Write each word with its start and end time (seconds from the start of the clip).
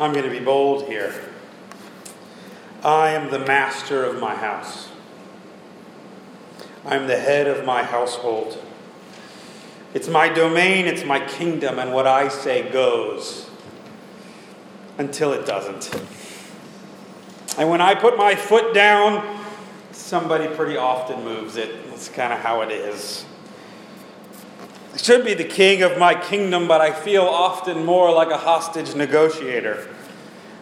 I'm 0.00 0.14
going 0.14 0.24
to 0.24 0.30
be 0.30 0.42
bold 0.42 0.88
here. 0.88 1.14
I 2.82 3.10
am 3.10 3.30
the 3.30 3.38
master 3.38 4.02
of 4.02 4.18
my 4.18 4.34
house. 4.34 4.88
I'm 6.86 7.06
the 7.06 7.18
head 7.18 7.46
of 7.46 7.66
my 7.66 7.82
household. 7.82 8.56
It's 9.92 10.08
my 10.08 10.30
domain, 10.30 10.86
it's 10.86 11.04
my 11.04 11.20
kingdom, 11.20 11.78
and 11.78 11.92
what 11.92 12.06
I 12.06 12.28
say 12.28 12.70
goes 12.72 13.50
until 14.96 15.34
it 15.34 15.44
doesn't. 15.44 15.94
And 17.58 17.68
when 17.68 17.82
I 17.82 17.94
put 17.94 18.16
my 18.16 18.34
foot 18.34 18.72
down, 18.72 19.44
somebody 19.92 20.46
pretty 20.54 20.78
often 20.78 21.22
moves 21.24 21.56
it. 21.56 21.90
That's 21.90 22.08
kind 22.08 22.32
of 22.32 22.38
how 22.38 22.62
it 22.62 22.70
is. 22.70 23.26
Should 25.10 25.24
be 25.24 25.34
the 25.34 25.42
king 25.42 25.82
of 25.82 25.98
my 25.98 26.14
kingdom, 26.14 26.68
but 26.68 26.80
I 26.80 26.92
feel 26.92 27.24
often 27.24 27.84
more 27.84 28.12
like 28.12 28.30
a 28.30 28.36
hostage 28.36 28.94
negotiator. 28.94 29.88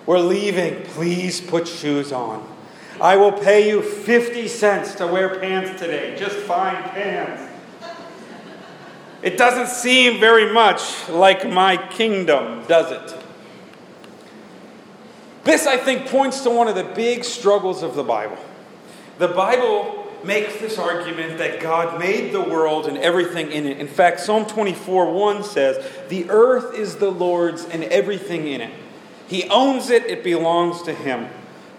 We're 0.06 0.20
leaving. 0.20 0.84
Please 0.84 1.38
put 1.38 1.68
shoes 1.68 2.12
on. 2.12 2.50
I 2.98 3.16
will 3.16 3.30
pay 3.30 3.68
you 3.68 3.82
50 3.82 4.48
cents 4.48 4.94
to 4.94 5.06
wear 5.06 5.38
pants 5.38 5.78
today. 5.78 6.16
Just 6.18 6.34
fine 6.38 6.82
pants. 6.84 7.42
It 9.20 9.36
doesn't 9.36 9.66
seem 9.66 10.18
very 10.18 10.50
much 10.50 11.10
like 11.10 11.46
my 11.46 11.76
kingdom, 11.76 12.64
does 12.66 12.90
it? 12.90 13.22
This, 15.44 15.66
I 15.66 15.76
think, 15.76 16.06
points 16.06 16.40
to 16.44 16.48
one 16.48 16.68
of 16.68 16.74
the 16.74 16.84
big 16.84 17.22
struggles 17.22 17.82
of 17.82 17.94
the 17.94 18.02
Bible. 18.02 18.38
The 19.18 19.28
Bible 19.28 20.07
makes 20.24 20.56
this 20.58 20.78
argument 20.78 21.38
that 21.38 21.60
God 21.60 21.98
made 21.98 22.32
the 22.32 22.40
world 22.40 22.86
and 22.86 22.98
everything 22.98 23.50
in 23.52 23.66
it. 23.66 23.78
In 23.78 23.88
fact, 23.88 24.20
Psalm 24.20 24.46
24 24.46 25.12
1 25.12 25.44
says, 25.44 25.84
The 26.08 26.28
earth 26.30 26.74
is 26.74 26.96
the 26.96 27.10
Lord's 27.10 27.64
and 27.66 27.84
everything 27.84 28.46
in 28.46 28.60
it. 28.60 28.72
He 29.26 29.44
owns 29.48 29.90
it, 29.90 30.06
it 30.06 30.24
belongs 30.24 30.82
to 30.82 30.94
Him. 30.94 31.28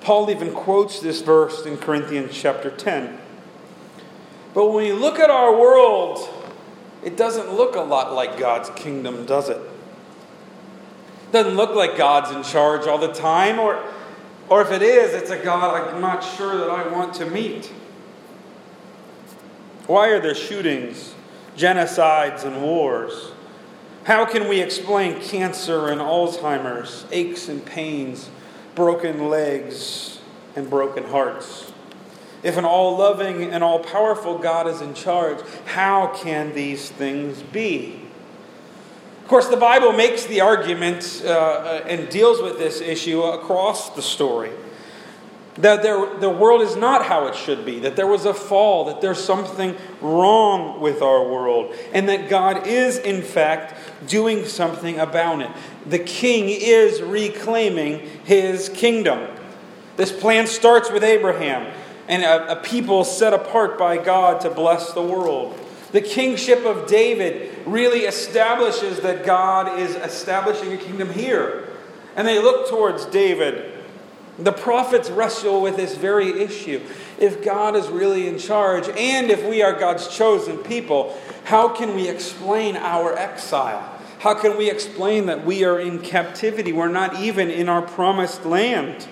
Paul 0.02 0.30
even 0.30 0.54
quotes 0.54 1.00
this 1.00 1.22
verse 1.22 1.66
in 1.66 1.78
Corinthians 1.78 2.32
chapter 2.34 2.70
10. 2.70 3.18
But 4.54 4.72
when 4.72 4.86
you 4.86 4.96
look 4.96 5.20
at 5.20 5.30
our 5.30 5.58
world, 5.58 6.28
it 7.04 7.18
doesn't 7.18 7.54
look 7.54 7.76
a 7.76 7.82
lot 7.82 8.14
like 8.14 8.38
God's 8.38 8.70
kingdom, 8.72 9.26
does 9.26 9.50
it? 9.50 9.58
It 9.58 11.32
doesn't 11.32 11.56
look 11.56 11.76
like 11.76 11.98
God's 11.98 12.32
in 12.32 12.44
charge 12.44 12.88
all 12.88 12.98
the 12.98 13.14
time, 13.14 13.60
or, 13.60 13.84
or 14.48 14.62
if 14.62 14.72
it 14.72 14.82
is, 14.82 15.14
it's 15.14 15.30
a 15.30 15.38
God 15.38 15.94
I'm 15.94 16.02
not 16.02 16.22
sure 16.22 16.58
that 16.58 16.70
I 16.70 16.88
want 16.88 17.14
to 17.16 17.26
meet. 17.26 17.72
Why 19.90 20.10
are 20.10 20.20
there 20.20 20.36
shootings, 20.36 21.16
genocides, 21.58 22.44
and 22.44 22.62
wars? 22.62 23.32
How 24.04 24.24
can 24.24 24.48
we 24.48 24.62
explain 24.62 25.20
cancer 25.20 25.88
and 25.88 26.00
Alzheimer's, 26.00 27.08
aches 27.12 27.50
and 27.50 27.66
pains, 27.66 28.30
broken 28.76 29.30
legs, 29.30 30.20
and 30.56 30.70
broken 30.70 31.06
hearts? 31.06 31.74
If 32.44 32.56
an 32.58 32.66
all 32.66 33.00
loving 33.00 33.46
and 33.46 33.64
all 33.64 33.80
powerful 33.80 34.38
God 34.38 34.68
is 34.68 34.80
in 34.82 34.94
charge, 34.94 35.40
how 35.66 36.14
can 36.16 36.54
these 36.54 36.92
things 36.92 37.42
be? 37.42 38.00
Of 39.24 39.28
course, 39.28 39.48
the 39.48 39.58
Bible 39.58 39.92
makes 39.92 40.24
the 40.28 40.42
argument 40.42 41.24
uh, 41.26 41.82
and 41.88 42.08
deals 42.10 42.44
with 42.44 42.60
this 42.60 42.80
issue 42.80 43.24
across 43.24 43.90
the 43.90 44.04
story 44.04 44.52
that 45.60 45.84
there, 45.84 46.16
the 46.20 46.30
world 46.30 46.62
is 46.62 46.76
not 46.76 47.06
how 47.06 47.28
it 47.28 47.36
should 47.36 47.66
be, 47.66 47.80
that 47.80 47.96
there 47.96 48.08
was 48.08 48.26
a 48.26 48.34
fall, 48.34 48.86
that 48.86 49.02
there's 49.02 49.22
something 49.22 49.76
wrong 50.02 50.80
with 50.80 51.02
our 51.02 51.24
world, 51.28 51.76
and 51.94 52.08
that 52.08 52.30
God 52.30 52.66
is, 52.66 52.98
in 52.98 53.22
fact, 53.22 53.76
doing 54.08 54.46
something 54.46 55.00
about 55.00 55.42
it. 55.42 55.52
The 55.86 56.00
king 56.00 56.46
is 56.48 57.02
reclaiming 57.02 58.00
his 58.24 58.70
kingdom. 58.70 59.28
This 59.98 60.12
plan 60.14 60.48
starts 60.48 60.90
with 60.90 61.04
Abraham 61.04 61.74
and 62.08 62.24
a, 62.24 62.54
a 62.54 62.56
people 62.64 63.04
set 63.04 63.34
apart 63.34 63.78
by 63.78 63.98
God 63.98 64.42
to 64.42 64.50
bless 64.50 64.94
the 64.94 65.04
world. 65.04 65.60
The 65.92 66.02
kingship 66.02 66.66
of 66.66 66.88
David 66.88 67.66
really 67.66 68.02
establishes 68.02 69.02
that 69.02 69.26
God 69.26 69.80
is 69.80 69.96
establishing 69.96 70.72
a 70.72 70.78
kingdom 70.78 71.12
here. 71.12 71.68
And 72.16 72.28
they 72.28 72.42
look 72.42 72.70
towards 72.70 73.06
David. 73.06 73.79
The 74.40 74.52
prophets 74.52 75.10
wrestle 75.10 75.62
with 75.62 75.76
this 75.76 75.96
very 75.96 76.42
issue. 76.42 76.82
If 77.18 77.44
God 77.44 77.76
is 77.76 77.88
really 77.90 78.28
in 78.28 78.40
charge, 78.40 78.88
and 78.88 79.30
if 79.30 79.46
we 79.46 79.62
are 79.62 79.74
God's 79.74 80.08
chosen 80.08 80.58
people, 80.60 81.18
how 81.44 81.70
can 81.70 81.96
we 81.96 82.08
explain 82.08 82.78
our 82.78 83.18
exile? 83.18 83.98
How 84.20 84.34
can 84.34 84.58
we 84.58 84.70
explain 84.70 85.26
that 85.28 85.46
we 85.46 85.64
are 85.64 85.80
in 85.80 86.00
captivity? 86.00 86.72
We're 86.72 86.88
not 86.88 87.20
even 87.20 87.50
in 87.50 87.68
our 87.70 87.82
promised 87.82 88.46
land. 88.46 89.08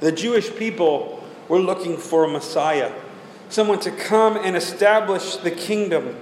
The 0.00 0.12
Jewish 0.12 0.54
people 0.54 1.16
we're 1.48 1.60
looking 1.60 1.96
for 1.96 2.24
a 2.24 2.28
Messiah, 2.28 2.92
someone 3.48 3.78
to 3.80 3.90
come 3.90 4.36
and 4.36 4.56
establish 4.56 5.36
the 5.36 5.50
kingdom. 5.50 6.16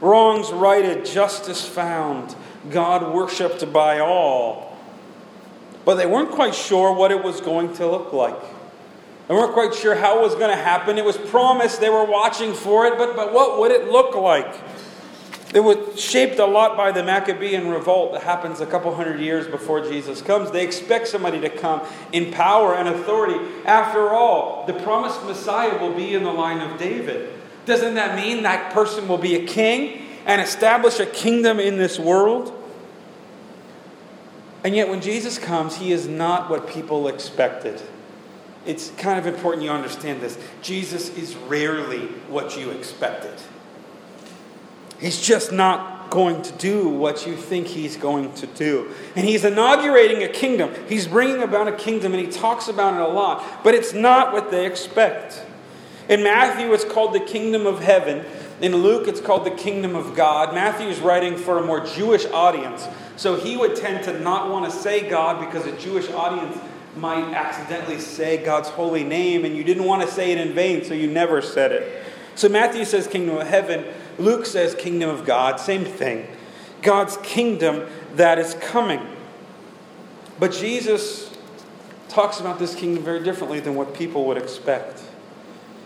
Wrongs 0.00 0.52
righted, 0.52 1.04
justice 1.04 1.66
found, 1.66 2.36
God 2.70 3.12
worshiped 3.12 3.72
by 3.72 3.98
all. 3.98 4.67
But 5.88 5.94
they 5.94 6.04
weren't 6.04 6.32
quite 6.32 6.54
sure 6.54 6.92
what 6.92 7.12
it 7.12 7.24
was 7.24 7.40
going 7.40 7.72
to 7.76 7.86
look 7.86 8.12
like. 8.12 8.38
They 9.26 9.32
weren't 9.32 9.54
quite 9.54 9.72
sure 9.72 9.94
how 9.94 10.18
it 10.18 10.22
was 10.22 10.34
going 10.34 10.50
to 10.50 10.62
happen. 10.62 10.98
It 10.98 11.04
was 11.06 11.16
promised, 11.16 11.80
they 11.80 11.88
were 11.88 12.04
watching 12.04 12.52
for 12.52 12.84
it, 12.84 12.98
but, 12.98 13.16
but 13.16 13.32
what 13.32 13.58
would 13.58 13.70
it 13.70 13.88
look 13.88 14.14
like? 14.14 14.54
It 15.54 15.60
was 15.60 15.98
shaped 15.98 16.40
a 16.40 16.44
lot 16.44 16.76
by 16.76 16.92
the 16.92 17.02
Maccabean 17.02 17.68
revolt 17.68 18.12
that 18.12 18.22
happens 18.22 18.60
a 18.60 18.66
couple 18.66 18.94
hundred 18.94 19.18
years 19.20 19.46
before 19.46 19.80
Jesus 19.80 20.20
comes. 20.20 20.50
They 20.50 20.62
expect 20.62 21.08
somebody 21.08 21.40
to 21.40 21.48
come 21.48 21.80
in 22.12 22.34
power 22.34 22.74
and 22.74 22.90
authority. 22.90 23.42
After 23.64 24.10
all, 24.10 24.66
the 24.66 24.74
promised 24.74 25.24
Messiah 25.24 25.80
will 25.80 25.94
be 25.94 26.14
in 26.14 26.22
the 26.22 26.30
line 26.30 26.60
of 26.60 26.78
David. 26.78 27.32
Doesn't 27.64 27.94
that 27.94 28.14
mean 28.14 28.42
that 28.42 28.74
person 28.74 29.08
will 29.08 29.16
be 29.16 29.36
a 29.36 29.46
king 29.46 30.02
and 30.26 30.42
establish 30.42 31.00
a 31.00 31.06
kingdom 31.06 31.58
in 31.58 31.78
this 31.78 31.98
world? 31.98 32.57
And 34.64 34.74
yet, 34.74 34.88
when 34.88 35.00
Jesus 35.00 35.38
comes, 35.38 35.76
he 35.76 35.92
is 35.92 36.08
not 36.08 36.50
what 36.50 36.68
people 36.68 37.08
expected. 37.08 37.80
It's 38.66 38.90
kind 38.98 39.18
of 39.18 39.26
important 39.26 39.64
you 39.64 39.70
understand 39.70 40.20
this. 40.20 40.38
Jesus 40.62 41.10
is 41.16 41.36
rarely 41.36 42.06
what 42.28 42.58
you 42.58 42.70
expected. 42.70 43.34
He's 45.00 45.20
just 45.20 45.52
not 45.52 46.10
going 46.10 46.42
to 46.42 46.52
do 46.52 46.88
what 46.88 47.26
you 47.26 47.36
think 47.36 47.66
he's 47.66 47.96
going 47.96 48.32
to 48.34 48.46
do. 48.46 48.90
And 49.14 49.26
he's 49.26 49.44
inaugurating 49.44 50.22
a 50.22 50.28
kingdom. 50.28 50.74
He's 50.88 51.06
bringing 51.06 51.42
about 51.42 51.68
a 51.68 51.72
kingdom, 51.72 52.14
and 52.14 52.24
he 52.24 52.30
talks 52.30 52.68
about 52.68 52.94
it 52.94 53.00
a 53.00 53.08
lot, 53.08 53.62
but 53.62 53.74
it's 53.74 53.92
not 53.92 54.32
what 54.32 54.50
they 54.50 54.66
expect. 54.66 55.44
In 56.08 56.22
Matthew, 56.22 56.72
it's 56.72 56.84
called 56.84 57.12
the 57.12 57.20
kingdom 57.20 57.66
of 57.66 57.80
heaven. 57.80 58.24
In 58.60 58.76
Luke, 58.76 59.06
it's 59.06 59.20
called 59.20 59.44
the 59.44 59.50
kingdom 59.50 59.94
of 59.94 60.16
God. 60.16 60.54
Matthew 60.54 60.88
is 60.88 61.00
writing 61.00 61.36
for 61.36 61.58
a 61.58 61.64
more 61.64 61.84
Jewish 61.84 62.24
audience, 62.26 62.88
so 63.18 63.34
he 63.34 63.56
would 63.56 63.74
tend 63.74 64.04
to 64.04 64.18
not 64.20 64.48
want 64.48 64.64
to 64.64 64.70
say 64.70 65.08
God 65.10 65.44
because 65.44 65.66
a 65.66 65.76
Jewish 65.76 66.08
audience 66.10 66.56
might 66.96 67.34
accidentally 67.34 67.98
say 67.98 68.42
God's 68.44 68.68
holy 68.68 69.02
name, 69.02 69.44
and 69.44 69.56
you 69.56 69.64
didn't 69.64 69.84
want 69.84 70.02
to 70.02 70.08
say 70.08 70.30
it 70.30 70.38
in 70.38 70.52
vain, 70.54 70.84
so 70.84 70.94
you 70.94 71.08
never 71.08 71.42
said 71.42 71.72
it. 71.72 72.04
So 72.36 72.48
Matthew 72.48 72.84
says 72.84 73.08
kingdom 73.08 73.36
of 73.36 73.48
heaven. 73.48 73.84
Luke 74.20 74.46
says 74.46 74.76
kingdom 74.76 75.10
of 75.10 75.24
God, 75.24 75.58
same 75.58 75.84
thing. 75.84 76.28
God's 76.80 77.16
kingdom 77.24 77.88
that 78.14 78.38
is 78.38 78.54
coming. 78.54 79.04
But 80.38 80.52
Jesus 80.52 81.36
talks 82.08 82.38
about 82.38 82.60
this 82.60 82.76
kingdom 82.76 83.02
very 83.02 83.24
differently 83.24 83.58
than 83.58 83.74
what 83.74 83.94
people 83.94 84.26
would 84.26 84.38
expect. 84.38 85.02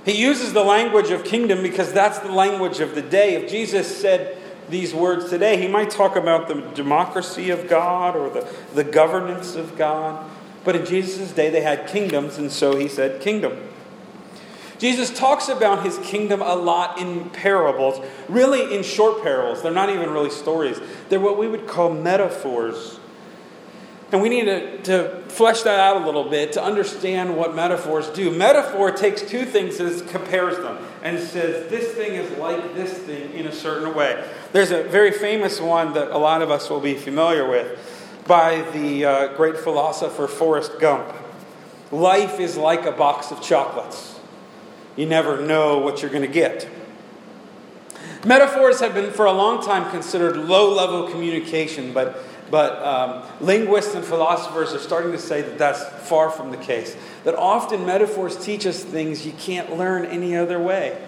He 0.04 0.20
uses 0.20 0.52
the 0.52 0.64
language 0.64 1.10
of 1.10 1.24
kingdom 1.24 1.62
because 1.62 1.94
that's 1.94 2.18
the 2.18 2.30
language 2.30 2.80
of 2.80 2.94
the 2.94 3.00
day. 3.00 3.36
If 3.36 3.50
Jesus 3.50 3.96
said 4.00 4.36
these 4.72 4.92
words 4.94 5.30
today, 5.30 5.60
he 5.60 5.68
might 5.68 5.90
talk 5.90 6.16
about 6.16 6.48
the 6.48 6.54
democracy 6.74 7.50
of 7.50 7.68
God 7.68 8.16
or 8.16 8.30
the, 8.30 8.48
the 8.74 8.82
governance 8.82 9.54
of 9.54 9.76
God. 9.76 10.28
But 10.64 10.74
in 10.74 10.86
Jesus' 10.86 11.30
day, 11.30 11.50
they 11.50 11.60
had 11.60 11.86
kingdoms, 11.86 12.38
and 12.38 12.50
so 12.50 12.76
he 12.76 12.88
said 12.88 13.20
kingdom. 13.20 13.68
Jesus 14.78 15.16
talks 15.16 15.48
about 15.48 15.84
his 15.84 15.98
kingdom 15.98 16.42
a 16.42 16.56
lot 16.56 16.98
in 16.98 17.30
parables, 17.30 18.04
really 18.28 18.74
in 18.74 18.82
short 18.82 19.22
parables. 19.22 19.62
They're 19.62 19.70
not 19.70 19.90
even 19.90 20.10
really 20.10 20.30
stories, 20.30 20.80
they're 21.08 21.20
what 21.20 21.38
we 21.38 21.46
would 21.46 21.68
call 21.68 21.90
metaphors. 21.90 22.98
And 24.12 24.20
we 24.20 24.28
need 24.28 24.44
to, 24.44 24.82
to 24.82 25.08
flesh 25.28 25.62
that 25.62 25.80
out 25.80 26.02
a 26.02 26.04
little 26.04 26.28
bit 26.28 26.52
to 26.52 26.62
understand 26.62 27.34
what 27.34 27.54
metaphors 27.54 28.10
do. 28.10 28.30
Metaphor 28.30 28.90
takes 28.90 29.22
two 29.22 29.46
things 29.46 29.80
and 29.80 30.06
compares 30.10 30.58
them 30.58 30.76
and 31.02 31.18
says, 31.18 31.70
this 31.70 31.92
thing 31.92 32.12
is 32.12 32.30
like 32.38 32.74
this 32.74 32.92
thing 32.92 33.32
in 33.32 33.46
a 33.46 33.52
certain 33.52 33.94
way. 33.94 34.22
There's 34.52 34.70
a 34.70 34.82
very 34.82 35.12
famous 35.12 35.62
one 35.62 35.94
that 35.94 36.10
a 36.10 36.18
lot 36.18 36.42
of 36.42 36.50
us 36.50 36.68
will 36.68 36.80
be 36.80 36.94
familiar 36.94 37.48
with 37.48 37.78
by 38.28 38.60
the 38.72 39.04
uh, 39.06 39.26
great 39.34 39.56
philosopher 39.56 40.28
Forrest 40.28 40.78
Gump. 40.78 41.10
Life 41.90 42.38
is 42.38 42.58
like 42.58 42.84
a 42.84 42.92
box 42.92 43.30
of 43.30 43.42
chocolates. 43.42 44.20
You 44.94 45.06
never 45.06 45.40
know 45.40 45.78
what 45.78 46.02
you're 46.02 46.10
going 46.10 46.26
to 46.26 46.28
get. 46.28 46.68
Metaphors 48.26 48.78
have 48.80 48.94
been 48.94 49.10
for 49.10 49.24
a 49.24 49.32
long 49.32 49.64
time 49.64 49.90
considered 49.90 50.36
low 50.36 50.72
level 50.72 51.10
communication, 51.10 51.92
but 51.92 52.22
But 52.52 52.82
um, 52.82 53.22
linguists 53.40 53.94
and 53.94 54.04
philosophers 54.04 54.74
are 54.74 54.78
starting 54.78 55.10
to 55.12 55.18
say 55.18 55.40
that 55.40 55.56
that's 55.56 55.82
far 56.06 56.28
from 56.28 56.50
the 56.50 56.58
case. 56.58 56.94
That 57.24 57.34
often 57.34 57.86
metaphors 57.86 58.36
teach 58.36 58.66
us 58.66 58.84
things 58.84 59.24
you 59.24 59.32
can't 59.32 59.78
learn 59.78 60.04
any 60.04 60.36
other 60.36 60.60
way. 60.60 61.02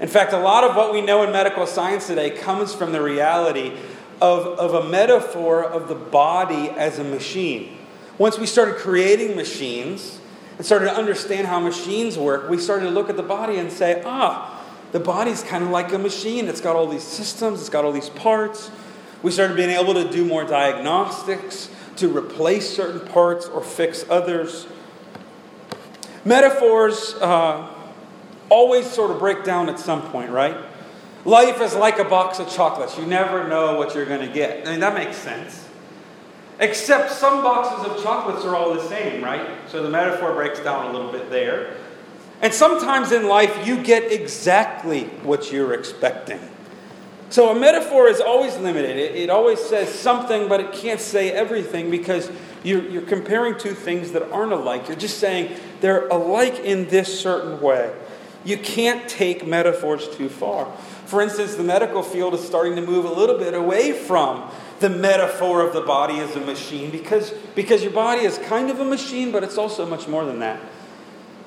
In 0.00 0.08
fact, 0.08 0.32
a 0.32 0.38
lot 0.38 0.64
of 0.64 0.74
what 0.74 0.94
we 0.94 1.02
know 1.02 1.22
in 1.22 1.32
medical 1.32 1.66
science 1.66 2.06
today 2.06 2.30
comes 2.30 2.74
from 2.74 2.92
the 2.92 3.02
reality 3.02 3.76
of, 4.22 4.46
of 4.58 4.86
a 4.86 4.88
metaphor 4.88 5.62
of 5.62 5.88
the 5.88 5.94
body 5.94 6.70
as 6.70 6.98
a 6.98 7.04
machine. 7.04 7.76
Once 8.16 8.38
we 8.38 8.46
started 8.46 8.76
creating 8.76 9.36
machines 9.36 10.18
and 10.56 10.64
started 10.64 10.86
to 10.86 10.94
understand 10.96 11.46
how 11.46 11.60
machines 11.60 12.16
work, 12.16 12.48
we 12.48 12.56
started 12.56 12.86
to 12.86 12.90
look 12.90 13.10
at 13.10 13.18
the 13.18 13.22
body 13.22 13.58
and 13.58 13.70
say, 13.70 14.02
ah, 14.06 14.64
the 14.92 15.00
body's 15.00 15.42
kind 15.42 15.62
of 15.62 15.68
like 15.68 15.92
a 15.92 15.98
machine. 15.98 16.48
It's 16.48 16.62
got 16.62 16.74
all 16.74 16.86
these 16.86 17.04
systems, 17.04 17.60
it's 17.60 17.68
got 17.68 17.84
all 17.84 17.92
these 17.92 18.08
parts. 18.08 18.70
We 19.26 19.32
started 19.32 19.56
being 19.56 19.70
able 19.70 19.94
to 19.94 20.08
do 20.08 20.24
more 20.24 20.44
diagnostics, 20.44 21.68
to 21.96 22.16
replace 22.16 22.76
certain 22.76 23.00
parts 23.08 23.46
or 23.46 23.60
fix 23.60 24.04
others. 24.08 24.68
Metaphors 26.24 27.14
uh, 27.14 27.68
always 28.48 28.88
sort 28.88 29.10
of 29.10 29.18
break 29.18 29.42
down 29.42 29.68
at 29.68 29.80
some 29.80 30.00
point, 30.12 30.30
right? 30.30 30.56
Life 31.24 31.60
is 31.60 31.74
like 31.74 31.98
a 31.98 32.04
box 32.04 32.38
of 32.38 32.48
chocolates. 32.48 32.96
You 32.96 33.04
never 33.04 33.48
know 33.48 33.76
what 33.76 33.96
you're 33.96 34.06
going 34.06 34.24
to 34.24 34.32
get. 34.32 34.64
I 34.64 34.70
mean, 34.70 34.78
that 34.78 34.94
makes 34.94 35.16
sense. 35.16 35.68
Except 36.60 37.10
some 37.10 37.42
boxes 37.42 37.84
of 37.84 38.00
chocolates 38.04 38.44
are 38.44 38.54
all 38.54 38.74
the 38.74 38.88
same, 38.88 39.24
right? 39.24 39.44
So 39.66 39.82
the 39.82 39.90
metaphor 39.90 40.34
breaks 40.34 40.60
down 40.60 40.86
a 40.86 40.92
little 40.92 41.10
bit 41.10 41.30
there. 41.30 41.74
And 42.42 42.54
sometimes 42.54 43.10
in 43.10 43.26
life, 43.26 43.66
you 43.66 43.82
get 43.82 44.12
exactly 44.12 45.06
what 45.24 45.50
you're 45.50 45.74
expecting. 45.74 46.38
So 47.28 47.50
a 47.50 47.58
metaphor 47.58 48.08
is 48.08 48.20
always 48.20 48.56
limited. 48.56 48.96
It, 48.96 49.16
it, 49.16 49.30
always 49.30 49.60
says 49.60 49.92
something, 49.92 50.48
but 50.48 50.60
it 50.60 50.72
can't 50.72 51.00
say 51.00 51.32
everything 51.32 51.90
because 51.90 52.30
you're, 52.62 52.88
you're 52.88 53.02
comparing 53.02 53.58
two 53.58 53.74
things 53.74 54.12
that 54.12 54.30
aren't 54.30 54.52
alike. 54.52 54.86
You're 54.86 54.96
just 54.96 55.18
saying 55.18 55.58
they're 55.80 56.06
alike 56.08 56.60
in 56.60 56.88
this 56.88 57.20
certain 57.20 57.60
way. 57.60 57.92
You 58.44 58.56
can't 58.56 59.08
take 59.08 59.44
metaphors 59.44 60.08
too 60.16 60.28
far. 60.28 60.70
For 61.06 61.20
instance, 61.20 61.56
the 61.56 61.64
medical 61.64 62.02
field 62.02 62.34
is 62.34 62.46
starting 62.46 62.76
to 62.76 62.82
move 62.82 63.04
a 63.04 63.12
little 63.12 63.38
bit 63.38 63.54
away 63.54 63.92
from 63.92 64.48
the 64.78 64.88
metaphor 64.88 65.66
of 65.66 65.72
the 65.72 65.80
body 65.80 66.18
as 66.20 66.36
a 66.36 66.40
machine 66.40 66.90
because, 66.90 67.30
because 67.54 67.82
your 67.82 67.92
body 67.92 68.22
is 68.22 68.38
kind 68.38 68.70
of 68.70 68.78
a 68.78 68.84
machine, 68.84 69.32
but 69.32 69.42
it's 69.42 69.58
also 69.58 69.84
much 69.84 70.06
more 70.06 70.24
than 70.24 70.38
that. 70.40 70.60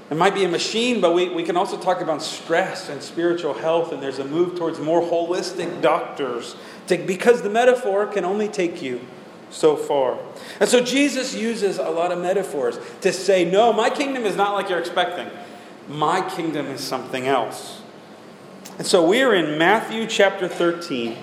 It 0.09 0.17
might 0.17 0.33
be 0.33 0.43
a 0.43 0.49
machine, 0.49 1.01
but 1.01 1.13
we, 1.13 1.29
we 1.29 1.43
can 1.43 1.55
also 1.55 1.77
talk 1.77 2.01
about 2.01 2.23
stress 2.23 2.89
and 2.89 3.01
spiritual 3.01 3.53
health, 3.53 3.91
and 3.91 4.01
there's 4.01 4.17
a 4.17 4.25
move 4.25 4.57
towards 4.57 4.79
more 4.79 5.01
holistic 5.01 5.81
doctors 5.81 6.55
to, 6.87 6.97
because 6.97 7.43
the 7.43 7.49
metaphor 7.49 8.07
can 8.07 8.25
only 8.25 8.47
take 8.47 8.81
you 8.81 9.01
so 9.51 9.75
far. 9.75 10.17
And 10.59 10.67
so 10.67 10.83
Jesus 10.83 11.35
uses 11.35 11.77
a 11.77 11.89
lot 11.89 12.11
of 12.11 12.19
metaphors 12.19 12.79
to 13.01 13.13
say, 13.13 13.45
no, 13.45 13.71
my 13.71 13.89
kingdom 13.89 14.23
is 14.23 14.35
not 14.35 14.53
like 14.53 14.69
you're 14.69 14.79
expecting. 14.79 15.27
My 15.87 16.27
kingdom 16.27 16.67
is 16.67 16.81
something 16.81 17.27
else. 17.27 17.81
And 18.79 18.87
so 18.87 19.07
we're 19.07 19.35
in 19.35 19.57
Matthew 19.59 20.07
chapter 20.07 20.47
13. 20.47 21.17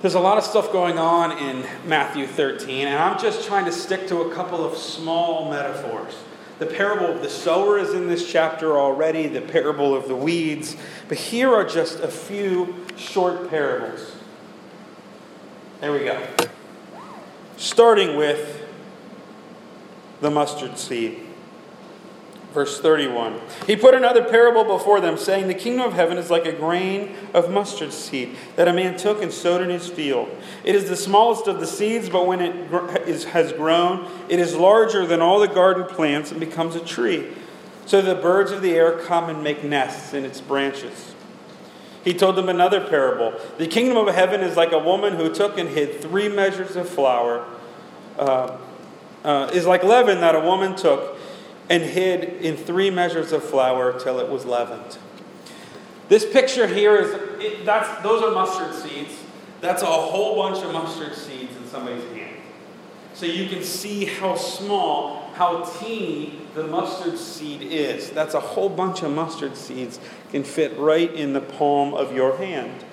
There's 0.00 0.14
a 0.14 0.20
lot 0.20 0.38
of 0.38 0.44
stuff 0.44 0.70
going 0.70 0.98
on 0.98 1.38
in 1.38 1.64
Matthew 1.88 2.26
13, 2.26 2.86
and 2.86 2.98
I'm 2.98 3.18
just 3.18 3.46
trying 3.46 3.64
to 3.64 3.72
stick 3.72 4.06
to 4.08 4.22
a 4.22 4.34
couple 4.34 4.64
of 4.64 4.76
small 4.76 5.50
metaphors. 5.50 6.14
The 6.58 6.66
parable 6.66 7.06
of 7.06 7.20
the 7.20 7.28
sower 7.28 7.78
is 7.78 7.94
in 7.94 8.08
this 8.08 8.30
chapter 8.30 8.78
already, 8.78 9.26
the 9.26 9.40
parable 9.40 9.94
of 9.94 10.06
the 10.06 10.14
weeds. 10.14 10.76
But 11.08 11.18
here 11.18 11.52
are 11.52 11.64
just 11.64 12.00
a 12.00 12.08
few 12.08 12.86
short 12.96 13.50
parables. 13.50 14.14
There 15.80 15.92
we 15.92 16.00
go. 16.00 16.24
Starting 17.56 18.16
with 18.16 18.64
the 20.20 20.30
mustard 20.30 20.78
seed. 20.78 21.23
Verse 22.54 22.80
31. 22.80 23.40
He 23.66 23.74
put 23.74 23.94
another 23.94 24.22
parable 24.22 24.62
before 24.62 25.00
them, 25.00 25.18
saying, 25.18 25.48
The 25.48 25.54
kingdom 25.54 25.88
of 25.88 25.94
heaven 25.94 26.18
is 26.18 26.30
like 26.30 26.46
a 26.46 26.52
grain 26.52 27.16
of 27.34 27.50
mustard 27.50 27.92
seed 27.92 28.36
that 28.54 28.68
a 28.68 28.72
man 28.72 28.96
took 28.96 29.20
and 29.20 29.32
sowed 29.32 29.60
in 29.60 29.70
his 29.70 29.88
field. 29.88 30.28
It 30.62 30.76
is 30.76 30.88
the 30.88 30.94
smallest 30.94 31.48
of 31.48 31.58
the 31.58 31.66
seeds, 31.66 32.08
but 32.08 32.28
when 32.28 32.40
it 32.40 33.08
is, 33.08 33.24
has 33.24 33.52
grown, 33.52 34.08
it 34.28 34.38
is 34.38 34.54
larger 34.54 35.04
than 35.04 35.20
all 35.20 35.40
the 35.40 35.48
garden 35.48 35.84
plants 35.84 36.30
and 36.30 36.38
becomes 36.38 36.76
a 36.76 36.80
tree. 36.80 37.26
So 37.86 38.00
the 38.00 38.14
birds 38.14 38.52
of 38.52 38.62
the 38.62 38.74
air 38.74 39.00
come 39.00 39.28
and 39.28 39.42
make 39.42 39.64
nests 39.64 40.14
in 40.14 40.24
its 40.24 40.40
branches. 40.40 41.12
He 42.04 42.14
told 42.14 42.36
them 42.36 42.48
another 42.48 42.80
parable. 42.86 43.34
The 43.58 43.66
kingdom 43.66 43.96
of 43.96 44.14
heaven 44.14 44.42
is 44.42 44.56
like 44.56 44.70
a 44.70 44.78
woman 44.78 45.16
who 45.16 45.34
took 45.34 45.58
and 45.58 45.68
hid 45.68 46.00
three 46.00 46.28
measures 46.28 46.76
of 46.76 46.88
flour, 46.88 47.44
uh, 48.16 48.58
uh, 49.24 49.50
is 49.52 49.66
like 49.66 49.82
leaven 49.82 50.20
that 50.20 50.36
a 50.36 50.40
woman 50.40 50.76
took 50.76 51.13
and 51.68 51.82
hid 51.82 52.24
in 52.42 52.56
three 52.56 52.90
measures 52.90 53.32
of 53.32 53.42
flour 53.42 53.98
till 53.98 54.20
it 54.20 54.28
was 54.28 54.44
leavened. 54.44 54.98
This 56.08 56.24
picture 56.30 56.66
here 56.66 56.96
is 56.96 57.12
it, 57.42 57.64
that's 57.64 58.02
those 58.02 58.22
are 58.22 58.30
mustard 58.32 58.74
seeds. 58.74 59.12
That's 59.60 59.82
a 59.82 59.86
whole 59.86 60.36
bunch 60.36 60.62
of 60.62 60.72
mustard 60.72 61.14
seeds 61.14 61.56
in 61.56 61.66
somebody's 61.66 62.04
hand. 62.12 62.36
So 63.14 63.26
you 63.26 63.48
can 63.48 63.62
see 63.62 64.04
how 64.04 64.34
small, 64.34 65.30
how 65.34 65.62
teeny 65.62 66.40
the 66.54 66.64
mustard 66.64 67.16
seed 67.16 67.62
is. 67.62 68.10
That's 68.10 68.34
a 68.34 68.40
whole 68.40 68.68
bunch 68.68 69.02
of 69.02 69.12
mustard 69.12 69.56
seeds 69.56 69.98
can 70.30 70.44
fit 70.44 70.76
right 70.76 71.12
in 71.14 71.32
the 71.32 71.40
palm 71.40 71.94
of 71.94 72.14
your 72.14 72.36
hand. 72.36 72.84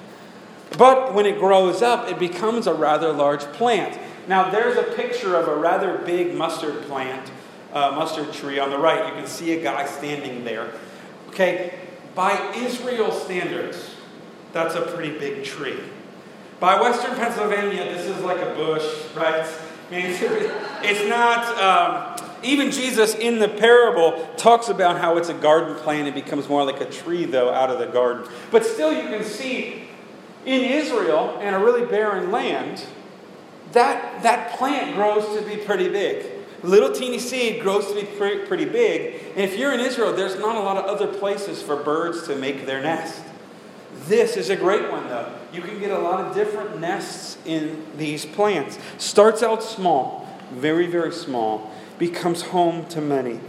But 0.77 1.13
when 1.13 1.25
it 1.25 1.39
grows 1.39 1.81
up, 1.81 2.07
it 2.09 2.17
becomes 2.17 2.67
a 2.67 2.73
rather 2.73 3.11
large 3.11 3.41
plant. 3.53 3.99
Now, 4.27 4.49
there's 4.49 4.77
a 4.77 4.83
picture 4.95 5.35
of 5.35 5.47
a 5.47 5.55
rather 5.55 5.97
big 5.97 6.35
mustard 6.35 6.83
plant 6.83 7.29
uh, 7.73 7.91
mustard 7.91 8.33
tree 8.33 8.59
on 8.59 8.69
the 8.69 8.77
right, 8.77 9.07
you 9.07 9.13
can 9.13 9.27
see 9.27 9.57
a 9.57 9.63
guy 9.63 9.85
standing 9.85 10.43
there. 10.43 10.71
Okay, 11.29 11.73
by 12.15 12.53
Israel 12.55 13.11
standards, 13.11 13.95
that's 14.53 14.75
a 14.75 14.81
pretty 14.81 15.17
big 15.17 15.43
tree. 15.43 15.79
By 16.59 16.79
Western 16.79 17.15
Pennsylvania, 17.15 17.85
this 17.85 18.05
is 18.05 18.21
like 18.23 18.39
a 18.39 18.53
bush, 18.55 18.83
right? 19.15 19.49
It's 19.91 21.09
not. 21.09 21.57
Um, 21.57 22.27
even 22.43 22.71
Jesus 22.71 23.13
in 23.13 23.37
the 23.37 23.47
parable 23.47 24.27
talks 24.35 24.69
about 24.69 24.99
how 24.99 25.17
it's 25.17 25.29
a 25.29 25.33
garden 25.33 25.75
plant. 25.75 26.07
It 26.07 26.15
becomes 26.15 26.49
more 26.49 26.65
like 26.65 26.81
a 26.81 26.89
tree, 26.89 27.25
though, 27.25 27.53
out 27.53 27.69
of 27.69 27.77
the 27.77 27.85
garden. 27.85 28.27
But 28.49 28.65
still, 28.65 28.91
you 28.91 29.03
can 29.03 29.23
see 29.23 29.87
in 30.45 30.61
Israel 30.61 31.37
and 31.39 31.55
a 31.55 31.59
really 31.59 31.85
barren 31.85 32.31
land, 32.31 32.83
that, 33.73 34.23
that 34.23 34.57
plant 34.57 34.95
grows 34.95 35.23
to 35.37 35.47
be 35.47 35.57
pretty 35.57 35.87
big 35.87 36.40
little 36.63 36.91
teeny 36.91 37.19
seed 37.19 37.61
grows 37.61 37.87
to 37.87 37.95
be 37.95 38.03
pretty, 38.47 38.65
big. 38.65 39.21
And 39.35 39.41
if 39.41 39.57
you're 39.57 39.73
in 39.73 39.79
Israel, 39.79 40.13
there's 40.13 40.39
not 40.39 40.55
a 40.55 40.59
lot 40.59 40.77
of 40.77 40.85
other 40.85 41.07
places 41.07 41.61
for 41.61 41.75
birds 41.75 42.27
to 42.27 42.35
make 42.35 42.65
their 42.65 42.81
nest. 42.81 43.21
This 44.07 44.37
is 44.37 44.49
a 44.49 44.55
great 44.55 44.91
one, 44.91 45.07
though. 45.07 45.33
You 45.53 45.61
can 45.61 45.79
get 45.79 45.91
a 45.91 45.99
lot 45.99 46.25
of 46.25 46.33
different 46.33 46.79
nests 46.79 47.37
in 47.45 47.85
these 47.97 48.25
plants. 48.25 48.79
Starts 48.97 49.43
out 49.43 49.63
small, 49.63 50.27
very, 50.51 50.87
very 50.87 51.11
small, 51.11 51.71
becomes 51.99 52.41
home 52.41 52.85
to 52.87 53.01
many. 53.01 53.39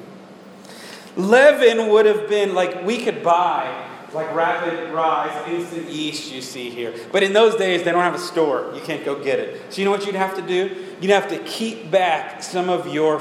Leaven 1.17 1.89
would 1.89 2.07
have 2.07 2.29
been 2.29 2.55
like 2.55 2.85
we 2.85 2.99
could 2.99 3.23
buy 3.23 3.92
like 4.15 4.35
rapid 4.35 4.93
rise, 4.93 5.49
instant 5.49 5.89
yeast 5.89 6.33
you 6.33 6.43
see 6.43 6.71
here. 6.71 6.95
But 7.11 7.23
in 7.23 7.33
those 7.33 7.55
days, 7.57 7.83
they 7.83 7.93
don't 7.93 8.03
have 8.03 8.15
a 8.15 8.19
store. 8.19 8.73
You 8.75 8.81
can't 8.81 9.05
go 9.05 9.23
get 9.23 9.39
it. 9.39 9.73
So 9.73 9.81
you 9.81 9.85
know 9.85 9.91
what 9.91 10.07
you'd 10.07 10.15
have 10.15 10.37
to 10.37 10.43
do? 10.43 10.87
You'd 11.01 11.11
have 11.11 11.29
to 11.29 11.39
keep 11.41 11.91
back 11.91 12.43
some 12.43 12.69
of 12.69 12.93
your 12.93 13.21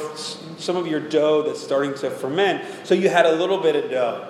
some 0.58 0.76
of 0.76 0.88
your 0.88 1.00
dough 1.00 1.44
that's 1.44 1.62
starting 1.62 1.94
to 1.96 2.10
ferment. 2.10 2.64
So 2.84 2.94
you 2.94 3.10
had 3.10 3.26
a 3.26 3.32
little 3.32 3.60
bit 3.60 3.76
of 3.76 3.90
dough. 3.90 4.28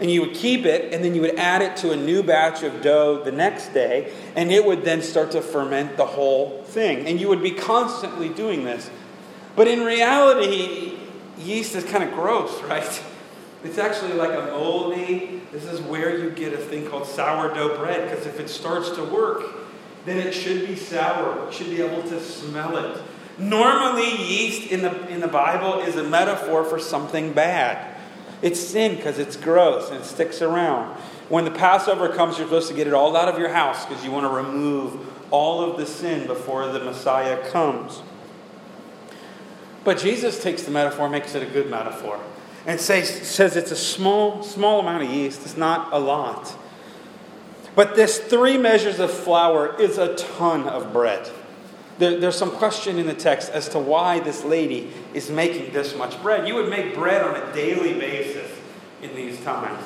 And 0.00 0.10
you 0.10 0.22
would 0.22 0.34
keep 0.34 0.66
it, 0.66 0.92
and 0.92 1.04
then 1.04 1.14
you 1.14 1.20
would 1.20 1.36
add 1.36 1.62
it 1.62 1.76
to 1.78 1.92
a 1.92 1.96
new 1.96 2.24
batch 2.24 2.64
of 2.64 2.82
dough 2.82 3.22
the 3.22 3.30
next 3.30 3.68
day, 3.68 4.12
and 4.34 4.50
it 4.50 4.64
would 4.64 4.84
then 4.84 5.02
start 5.02 5.30
to 5.32 5.40
ferment 5.40 5.96
the 5.96 6.04
whole 6.04 6.64
thing. 6.64 7.06
And 7.06 7.20
you 7.20 7.28
would 7.28 7.42
be 7.42 7.52
constantly 7.52 8.28
doing 8.28 8.64
this. 8.64 8.90
But 9.54 9.68
in 9.68 9.84
reality, 9.84 10.98
yeast 11.38 11.76
is 11.76 11.84
kind 11.84 12.02
of 12.02 12.12
gross, 12.12 12.60
right? 12.64 13.02
It's 13.62 13.78
actually 13.78 14.14
like 14.14 14.30
a 14.30 14.50
moldy, 14.50 15.42
this 15.54 15.66
is 15.66 15.80
where 15.80 16.18
you 16.18 16.30
get 16.30 16.52
a 16.52 16.58
thing 16.58 16.84
called 16.88 17.06
sourdough 17.06 17.78
bread, 17.78 18.10
because 18.10 18.26
if 18.26 18.40
it 18.40 18.50
starts 18.50 18.90
to 18.90 19.04
work, 19.04 19.44
then 20.04 20.18
it 20.18 20.32
should 20.32 20.66
be 20.66 20.74
sour. 20.74 21.46
You 21.46 21.52
should 21.52 21.70
be 21.70 21.80
able 21.80 22.02
to 22.08 22.20
smell 22.20 22.76
it. 22.76 23.00
Normally, 23.38 24.10
yeast 24.16 24.72
in 24.72 24.82
the, 24.82 25.06
in 25.06 25.20
the 25.20 25.28
Bible 25.28 25.78
is 25.80 25.94
a 25.94 26.02
metaphor 26.02 26.64
for 26.64 26.80
something 26.80 27.32
bad. 27.32 27.96
It's 28.42 28.58
sin 28.58 28.96
because 28.96 29.20
it's 29.20 29.36
gross 29.36 29.90
and 29.90 30.00
it 30.00 30.04
sticks 30.04 30.42
around. 30.42 30.96
When 31.28 31.44
the 31.44 31.52
Passover 31.52 32.08
comes, 32.08 32.36
you're 32.36 32.48
supposed 32.48 32.68
to 32.68 32.74
get 32.74 32.88
it 32.88 32.92
all 32.92 33.16
out 33.16 33.28
of 33.28 33.38
your 33.38 33.48
house 33.48 33.86
because 33.86 34.04
you 34.04 34.10
want 34.10 34.24
to 34.24 34.36
remove 34.36 34.98
all 35.30 35.62
of 35.62 35.78
the 35.78 35.86
sin 35.86 36.26
before 36.26 36.66
the 36.66 36.80
Messiah 36.80 37.48
comes. 37.50 38.02
But 39.84 39.98
Jesus 39.98 40.42
takes 40.42 40.64
the 40.64 40.72
metaphor, 40.72 41.08
makes 41.08 41.36
it 41.36 41.44
a 41.44 41.46
good 41.46 41.70
metaphor 41.70 42.18
and 42.66 42.80
says, 42.80 43.08
says 43.08 43.56
it's 43.56 43.70
a 43.70 43.76
small, 43.76 44.42
small 44.42 44.80
amount 44.80 45.04
of 45.04 45.10
yeast. 45.10 45.42
It's 45.42 45.56
not 45.56 45.92
a 45.92 45.98
lot. 45.98 46.56
But 47.74 47.96
this 47.96 48.18
three 48.18 48.56
measures 48.56 49.00
of 49.00 49.10
flour 49.10 49.78
is 49.80 49.98
a 49.98 50.14
ton 50.14 50.68
of 50.68 50.92
bread. 50.92 51.30
There, 51.98 52.18
there's 52.18 52.36
some 52.36 52.50
question 52.50 52.98
in 52.98 53.06
the 53.06 53.14
text 53.14 53.50
as 53.50 53.68
to 53.70 53.78
why 53.78 54.20
this 54.20 54.44
lady 54.44 54.90
is 55.12 55.30
making 55.30 55.72
this 55.72 55.96
much 55.96 56.20
bread. 56.22 56.48
You 56.48 56.54
would 56.54 56.68
make 56.68 56.94
bread 56.94 57.22
on 57.22 57.36
a 57.36 57.52
daily 57.52 57.94
basis 57.94 58.50
in 59.02 59.14
these 59.14 59.40
times. 59.44 59.84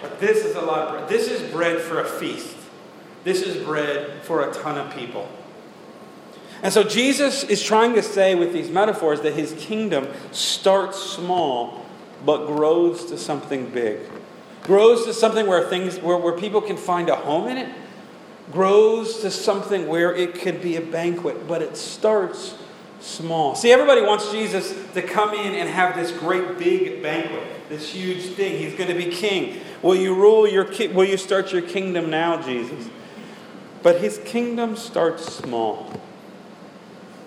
But 0.00 0.20
this 0.20 0.44
is 0.44 0.56
a 0.56 0.60
lot 0.60 0.88
of 0.88 0.92
bread. 0.92 1.08
This 1.08 1.28
is 1.28 1.50
bread 1.50 1.80
for 1.80 2.00
a 2.00 2.04
feast. 2.04 2.56
This 3.24 3.42
is 3.42 3.62
bread 3.64 4.22
for 4.22 4.48
a 4.48 4.54
ton 4.54 4.78
of 4.78 4.94
people. 4.94 5.28
And 6.62 6.72
so 6.72 6.84
Jesus 6.84 7.42
is 7.44 7.62
trying 7.62 7.94
to 7.94 8.02
say 8.02 8.34
with 8.34 8.52
these 8.52 8.70
metaphors 8.70 9.22
that 9.22 9.32
his 9.32 9.54
kingdom 9.58 10.08
starts 10.30 10.98
small 10.98 11.84
but 12.24 12.46
grows 12.46 13.06
to 13.06 13.18
something 13.18 13.70
big. 13.70 14.00
Grows 14.64 15.04
to 15.06 15.14
something 15.14 15.46
where 15.46 15.68
things 15.68 15.98
where, 15.98 16.16
where 16.16 16.36
people 16.36 16.60
can 16.60 16.76
find 16.76 17.08
a 17.08 17.16
home 17.16 17.48
in 17.48 17.56
it. 17.56 17.68
Grows 18.52 19.20
to 19.20 19.30
something 19.30 19.86
where 19.86 20.14
it 20.14 20.34
could 20.34 20.60
be 20.60 20.76
a 20.76 20.80
banquet, 20.80 21.46
but 21.46 21.62
it 21.62 21.76
starts 21.76 22.56
small. 23.00 23.54
See, 23.54 23.72
everybody 23.72 24.02
wants 24.02 24.30
Jesus 24.30 24.74
to 24.94 25.02
come 25.02 25.34
in 25.34 25.54
and 25.54 25.68
have 25.68 25.94
this 25.94 26.10
great 26.10 26.58
big 26.58 27.02
banquet, 27.02 27.42
this 27.68 27.90
huge 27.90 28.34
thing. 28.34 28.58
He's 28.58 28.74
going 28.74 28.90
to 28.90 28.96
be 28.96 29.06
king. 29.06 29.60
Will 29.82 29.96
you 29.96 30.14
rule 30.14 30.48
your 30.48 30.64
ki- 30.64 30.88
will 30.88 31.06
you 31.06 31.16
start 31.16 31.52
your 31.52 31.62
kingdom 31.62 32.10
now, 32.10 32.42
Jesus? 32.42 32.88
But 33.82 34.00
his 34.00 34.18
kingdom 34.24 34.76
starts 34.76 35.24
small. 35.24 36.00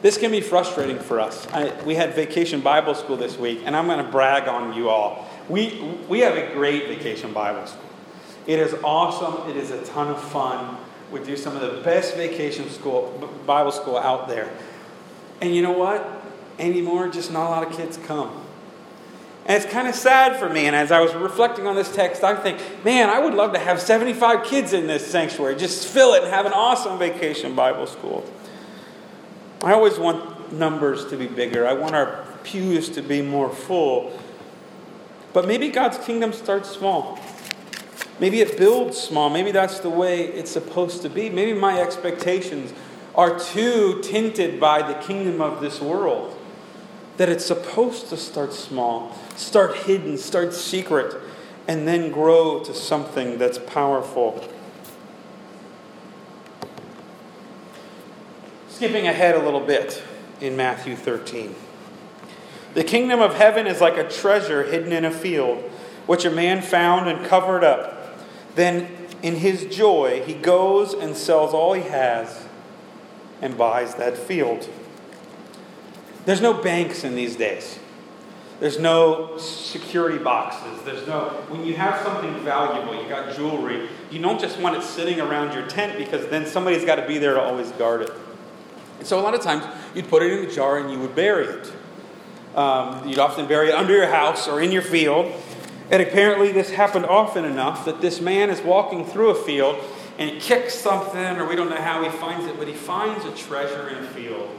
This 0.03 0.17
can 0.17 0.31
be 0.31 0.41
frustrating 0.41 0.99
for 0.99 1.21
us. 1.21 1.47
I, 1.53 1.71
we 1.83 1.95
had 1.95 2.13
vacation 2.13 2.59
Bible 2.59 2.93
school 2.93 3.15
this 3.15 3.37
week, 3.37 3.61
and 3.63 3.73
I'm 3.73 3.87
going 3.87 4.05
to 4.05 4.11
brag 4.11 4.49
on 4.49 4.75
you 4.75 4.89
all. 4.89 5.29
We, 5.47 5.79
we 6.09 6.19
have 6.19 6.35
a 6.35 6.53
great 6.53 6.89
vacation 6.89 7.31
Bible 7.31 7.65
school. 7.65 7.89
It 8.45 8.59
is 8.59 8.75
awesome. 8.83 9.49
It 9.49 9.55
is 9.55 9.71
a 9.71 9.81
ton 9.85 10.09
of 10.09 10.21
fun. 10.21 10.75
We 11.09 11.23
do 11.23 11.37
some 11.37 11.55
of 11.55 11.61
the 11.61 11.81
best 11.83 12.17
vacation 12.17 12.69
school 12.69 13.31
Bible 13.47 13.71
school 13.71 13.97
out 13.97 14.27
there. 14.27 14.51
And 15.39 15.55
you 15.55 15.61
know 15.61 15.71
what? 15.71 16.05
Anymore, 16.59 17.07
just 17.07 17.31
not 17.31 17.47
a 17.47 17.49
lot 17.49 17.65
of 17.65 17.77
kids 17.77 17.97
come. 18.05 18.41
And 19.45 19.63
it's 19.63 19.71
kind 19.71 19.87
of 19.87 19.95
sad 19.95 20.37
for 20.37 20.49
me. 20.49 20.65
And 20.65 20.75
as 20.75 20.91
I 20.91 20.99
was 20.99 21.13
reflecting 21.15 21.65
on 21.65 21.77
this 21.77 21.95
text, 21.95 22.25
I 22.25 22.35
think, 22.35 22.59
man, 22.83 23.09
I 23.09 23.19
would 23.19 23.35
love 23.35 23.53
to 23.53 23.59
have 23.59 23.81
75 23.81 24.43
kids 24.43 24.73
in 24.73 24.85
this 24.85 25.07
sanctuary. 25.07 25.55
Just 25.55 25.87
fill 25.87 26.13
it 26.13 26.23
and 26.23 26.33
have 26.33 26.45
an 26.45 26.51
awesome 26.51 26.99
vacation 26.99 27.55
Bible 27.55 27.87
school. 27.87 28.29
I 29.63 29.71
always 29.71 29.97
want 29.97 30.51
numbers 30.51 31.05
to 31.05 31.17
be 31.17 31.27
bigger. 31.27 31.65
I 31.65 31.73
want 31.73 31.95
our 31.95 32.25
pews 32.43 32.89
to 32.89 33.01
be 33.01 33.21
more 33.21 33.49
full. 33.49 34.11
But 35.31 35.47
maybe 35.47 35.69
God's 35.69 35.97
kingdom 35.97 36.33
starts 36.33 36.69
small. 36.69 37.17
Maybe 38.19 38.41
it 38.41 38.57
builds 38.57 38.97
small. 38.97 39.29
Maybe 39.29 39.51
that's 39.51 39.79
the 39.79 39.89
way 39.89 40.25
it's 40.25 40.51
supposed 40.51 41.01
to 41.03 41.09
be. 41.09 41.29
Maybe 41.29 41.53
my 41.53 41.81
expectations 41.81 42.73
are 43.15 43.39
too 43.39 44.01
tinted 44.03 44.59
by 44.59 44.81
the 44.81 44.95
kingdom 44.95 45.41
of 45.41 45.61
this 45.61 45.79
world. 45.79 46.37
That 47.17 47.29
it's 47.29 47.45
supposed 47.45 48.09
to 48.09 48.17
start 48.17 48.53
small, 48.53 49.17
start 49.35 49.75
hidden, 49.77 50.17
start 50.17 50.53
secret, 50.53 51.15
and 51.67 51.87
then 51.87 52.11
grow 52.11 52.59
to 52.63 52.73
something 52.73 53.37
that's 53.37 53.59
powerful. 53.59 54.47
Skipping 58.83 59.07
ahead 59.07 59.35
a 59.35 59.39
little 59.39 59.61
bit 59.61 60.03
in 60.41 60.57
Matthew 60.57 60.97
13. 60.97 61.55
The 62.73 62.83
kingdom 62.83 63.21
of 63.21 63.35
heaven 63.35 63.65
is 63.65 63.79
like 63.79 63.95
a 63.95 64.09
treasure 64.09 64.63
hidden 64.63 64.91
in 64.91 65.05
a 65.05 65.09
field, 65.09 65.59
which 66.05 66.25
a 66.25 66.29
man 66.29 66.61
found 66.61 67.07
and 67.07 67.25
covered 67.25 67.63
up. 67.63 68.19
Then, 68.55 68.91
in 69.21 69.37
his 69.37 69.73
joy, 69.73 70.21
he 70.25 70.33
goes 70.33 70.93
and 70.93 71.15
sells 71.15 71.53
all 71.53 71.71
he 71.71 71.83
has 71.83 72.45
and 73.41 73.57
buys 73.57 73.95
that 73.95 74.17
field. 74.17 74.67
There's 76.25 76.41
no 76.41 76.53
banks 76.53 77.05
in 77.05 77.15
these 77.15 77.37
days. 77.37 77.79
There's 78.59 78.79
no 78.81 79.37
security 79.37 80.17
boxes. 80.17 80.83
There's 80.83 81.07
no, 81.07 81.29
when 81.47 81.65
you 81.65 81.75
have 81.75 82.01
something 82.01 82.37
valuable, 82.43 83.01
you 83.01 83.07
got 83.07 83.33
jewelry, 83.33 83.87
you 84.11 84.21
don't 84.21 84.41
just 84.41 84.59
want 84.59 84.75
it 84.75 84.83
sitting 84.83 85.21
around 85.21 85.53
your 85.53 85.65
tent 85.67 85.97
because 85.97 86.27
then 86.27 86.45
somebody's 86.45 86.83
got 86.83 86.95
to 86.95 87.07
be 87.07 87.17
there 87.17 87.35
to 87.35 87.41
always 87.41 87.71
guard 87.71 88.01
it. 88.01 88.11
So 89.05 89.19
a 89.19 89.21
lot 89.21 89.33
of 89.33 89.41
times 89.41 89.65
you'd 89.93 90.09
put 90.09 90.23
it 90.23 90.31
in 90.31 90.49
a 90.49 90.51
jar 90.51 90.77
and 90.77 90.91
you 90.91 90.99
would 90.99 91.15
bury 91.15 91.45
it. 91.45 91.73
Um, 92.55 93.07
you'd 93.07 93.19
often 93.19 93.47
bury 93.47 93.69
it 93.69 93.75
under 93.75 93.93
your 93.93 94.07
house 94.07 94.47
or 94.47 94.61
in 94.61 94.71
your 94.71 94.81
field. 94.81 95.31
And 95.91 96.01
apparently, 96.01 96.51
this 96.51 96.71
happened 96.71 97.05
often 97.05 97.45
enough 97.45 97.85
that 97.85 98.01
this 98.01 98.21
man 98.21 98.49
is 98.49 98.61
walking 98.61 99.05
through 99.05 99.31
a 99.31 99.35
field 99.35 99.83
and 100.17 100.29
he 100.29 100.39
kicks 100.39 100.75
something, 100.75 101.37
or 101.37 101.47
we 101.47 101.55
don't 101.55 101.69
know 101.69 101.81
how 101.81 102.03
he 102.03 102.09
finds 102.09 102.45
it, 102.45 102.57
but 102.57 102.67
he 102.67 102.73
finds 102.73 103.25
a 103.25 103.31
treasure 103.31 103.89
in 103.89 103.97
a 103.97 104.07
field. 104.07 104.49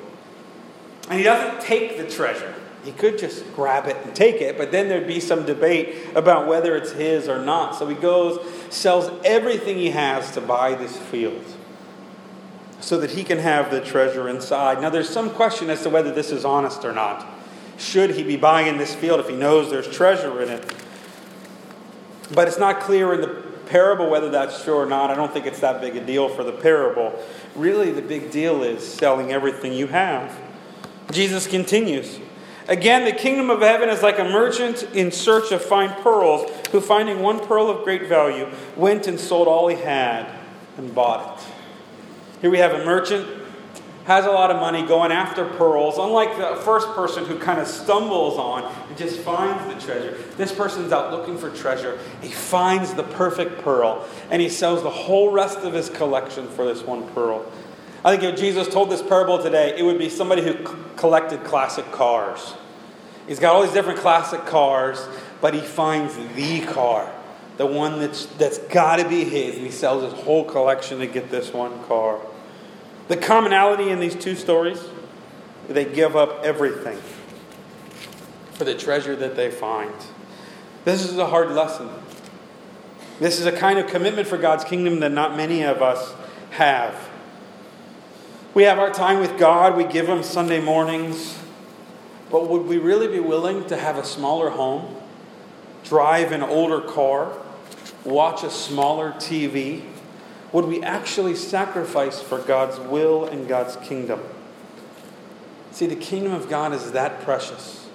And 1.08 1.18
he 1.18 1.24
doesn't 1.24 1.62
take 1.62 1.96
the 1.96 2.08
treasure. 2.08 2.54
He 2.84 2.92
could 2.92 3.18
just 3.18 3.44
grab 3.54 3.86
it 3.86 3.96
and 4.04 4.14
take 4.14 4.42
it, 4.42 4.58
but 4.58 4.72
then 4.72 4.88
there'd 4.88 5.06
be 5.06 5.20
some 5.20 5.46
debate 5.46 5.96
about 6.14 6.48
whether 6.48 6.76
it's 6.76 6.92
his 6.92 7.28
or 7.28 7.42
not. 7.42 7.76
So 7.76 7.86
he 7.88 7.94
goes, 7.94 8.44
sells 8.70 9.10
everything 9.24 9.78
he 9.78 9.90
has 9.90 10.32
to 10.32 10.40
buy 10.40 10.74
this 10.74 10.96
field 10.96 11.44
so 12.80 12.98
that 12.98 13.10
he 13.10 13.24
can 13.24 13.38
have 13.38 13.70
the 13.70 13.80
treasure 13.80 14.28
inside. 14.28 14.80
Now, 14.80 14.90
there's 14.90 15.08
some 15.08 15.30
question 15.30 15.70
as 15.70 15.82
to 15.82 15.90
whether 15.90 16.12
this 16.12 16.30
is 16.30 16.44
honest 16.44 16.84
or 16.84 16.92
not. 16.92 17.26
Should 17.78 18.10
he 18.10 18.22
be 18.22 18.36
buying 18.36 18.78
this 18.78 18.94
field 18.94 19.20
if 19.20 19.28
he 19.28 19.36
knows 19.36 19.70
there's 19.70 19.88
treasure 19.88 20.42
in 20.42 20.50
it? 20.50 20.74
But 22.32 22.48
it's 22.48 22.58
not 22.58 22.80
clear 22.80 23.14
in 23.14 23.20
the 23.20 23.44
parable 23.66 24.10
whether 24.10 24.30
that's 24.30 24.62
true 24.62 24.76
or 24.76 24.86
not. 24.86 25.10
I 25.10 25.14
don't 25.14 25.32
think 25.32 25.46
it's 25.46 25.60
that 25.60 25.80
big 25.80 25.96
a 25.96 26.04
deal 26.04 26.28
for 26.28 26.44
the 26.44 26.52
parable. 26.52 27.18
Really, 27.54 27.90
the 27.90 28.02
big 28.02 28.30
deal 28.30 28.62
is 28.62 28.86
selling 28.86 29.32
everything 29.32 29.72
you 29.72 29.86
have. 29.88 30.38
Jesus 31.10 31.46
continues. 31.46 32.18
Again, 32.68 33.04
the 33.04 33.12
kingdom 33.12 33.50
of 33.50 33.60
heaven 33.60 33.90
is 33.90 34.02
like 34.02 34.18
a 34.18 34.24
merchant 34.24 34.84
in 34.94 35.12
search 35.12 35.52
of 35.52 35.62
fine 35.62 35.90
pearls, 36.02 36.50
who, 36.70 36.80
finding 36.80 37.20
one 37.20 37.38
pearl 37.46 37.68
of 37.68 37.84
great 37.84 38.06
value, 38.08 38.48
went 38.74 39.06
and 39.06 39.20
sold 39.20 39.48
all 39.48 39.68
he 39.68 39.76
had 39.76 40.26
and 40.78 40.94
bought 40.94 41.38
it. 41.38 41.53
Here 42.40 42.50
we 42.50 42.58
have 42.58 42.72
a 42.72 42.84
merchant, 42.84 43.26
has 44.04 44.26
a 44.26 44.30
lot 44.30 44.50
of 44.50 44.60
money 44.60 44.86
going 44.86 45.10
after 45.10 45.46
pearls, 45.46 45.96
unlike 45.96 46.36
the 46.36 46.60
first 46.62 46.88
person 46.88 47.24
who 47.24 47.38
kind 47.38 47.58
of 47.58 47.66
stumbles 47.66 48.36
on 48.36 48.64
and 48.88 48.98
just 48.98 49.18
finds 49.20 49.72
the 49.72 49.80
treasure. 49.80 50.18
This 50.36 50.52
person's 50.52 50.92
out 50.92 51.10
looking 51.10 51.38
for 51.38 51.50
treasure. 51.50 51.98
He 52.20 52.28
finds 52.28 52.92
the 52.92 53.02
perfect 53.02 53.62
pearl, 53.62 54.06
and 54.30 54.42
he 54.42 54.50
sells 54.50 54.82
the 54.82 54.90
whole 54.90 55.30
rest 55.30 55.58
of 55.60 55.72
his 55.72 55.88
collection 55.88 56.46
for 56.48 56.66
this 56.66 56.82
one 56.82 57.08
pearl. 57.10 57.50
I 58.04 58.14
think 58.14 58.34
if 58.34 58.38
Jesus 58.38 58.68
told 58.68 58.90
this 58.90 59.00
parable 59.00 59.42
today, 59.42 59.74
it 59.78 59.82
would 59.82 59.98
be 59.98 60.10
somebody 60.10 60.42
who 60.42 60.66
c- 60.66 60.74
collected 60.96 61.42
classic 61.44 61.90
cars. 61.90 62.52
He's 63.26 63.38
got 63.38 63.54
all 63.54 63.62
these 63.62 63.72
different 63.72 64.00
classic 64.00 64.44
cars, 64.44 65.08
but 65.40 65.54
he 65.54 65.60
finds 65.60 66.14
the 66.34 66.60
car 66.66 67.10
the 67.56 67.66
one 67.66 68.00
that's, 68.00 68.26
that's 68.26 68.58
got 68.58 68.96
to 68.96 69.08
be 69.08 69.24
his, 69.24 69.56
and 69.56 69.64
he 69.64 69.70
sells 69.70 70.02
his 70.02 70.24
whole 70.24 70.44
collection 70.44 70.98
to 70.98 71.06
get 71.06 71.30
this 71.30 71.52
one 71.52 71.82
car. 71.84 72.20
The 73.08 73.16
commonality 73.16 73.90
in 73.90 74.00
these 74.00 74.14
two 74.14 74.34
stories, 74.34 74.82
they 75.68 75.84
give 75.84 76.16
up 76.16 76.44
everything 76.44 76.98
for 78.52 78.64
the 78.64 78.74
treasure 78.74 79.14
that 79.16 79.36
they 79.36 79.50
find. 79.50 79.94
This 80.84 81.04
is 81.04 81.18
a 81.18 81.26
hard 81.26 81.50
lesson. 81.50 81.88
This 83.20 83.38
is 83.38 83.46
a 83.46 83.52
kind 83.52 83.78
of 83.78 83.86
commitment 83.86 84.26
for 84.26 84.38
God's 84.38 84.64
kingdom 84.64 85.00
that 85.00 85.12
not 85.12 85.36
many 85.36 85.62
of 85.62 85.82
us 85.82 86.14
have. 86.50 87.10
We 88.54 88.64
have 88.64 88.78
our 88.78 88.90
time 88.90 89.20
with 89.20 89.38
God, 89.38 89.76
we 89.76 89.84
give 89.84 90.08
Him 90.08 90.22
Sunday 90.22 90.60
mornings, 90.60 91.38
but 92.30 92.48
would 92.48 92.66
we 92.66 92.78
really 92.78 93.08
be 93.08 93.20
willing 93.20 93.66
to 93.66 93.76
have 93.76 93.98
a 93.98 94.04
smaller 94.04 94.50
home, 94.50 94.96
drive 95.84 96.32
an 96.32 96.42
older 96.42 96.80
car, 96.80 97.36
watch 98.04 98.42
a 98.42 98.50
smaller 98.50 99.12
TV? 99.12 99.82
Would 100.52 100.66
we 100.66 100.82
actually 100.82 101.34
sacrifice 101.34 102.20
for 102.20 102.38
God's 102.38 102.78
will 102.78 103.24
and 103.24 103.48
God's 103.48 103.76
kingdom? 103.76 104.20
See, 105.72 105.86
the 105.86 105.96
kingdom 105.96 106.32
of 106.32 106.48
God 106.48 106.72
is 106.72 106.92
that 106.92 107.22
precious. 107.22 107.88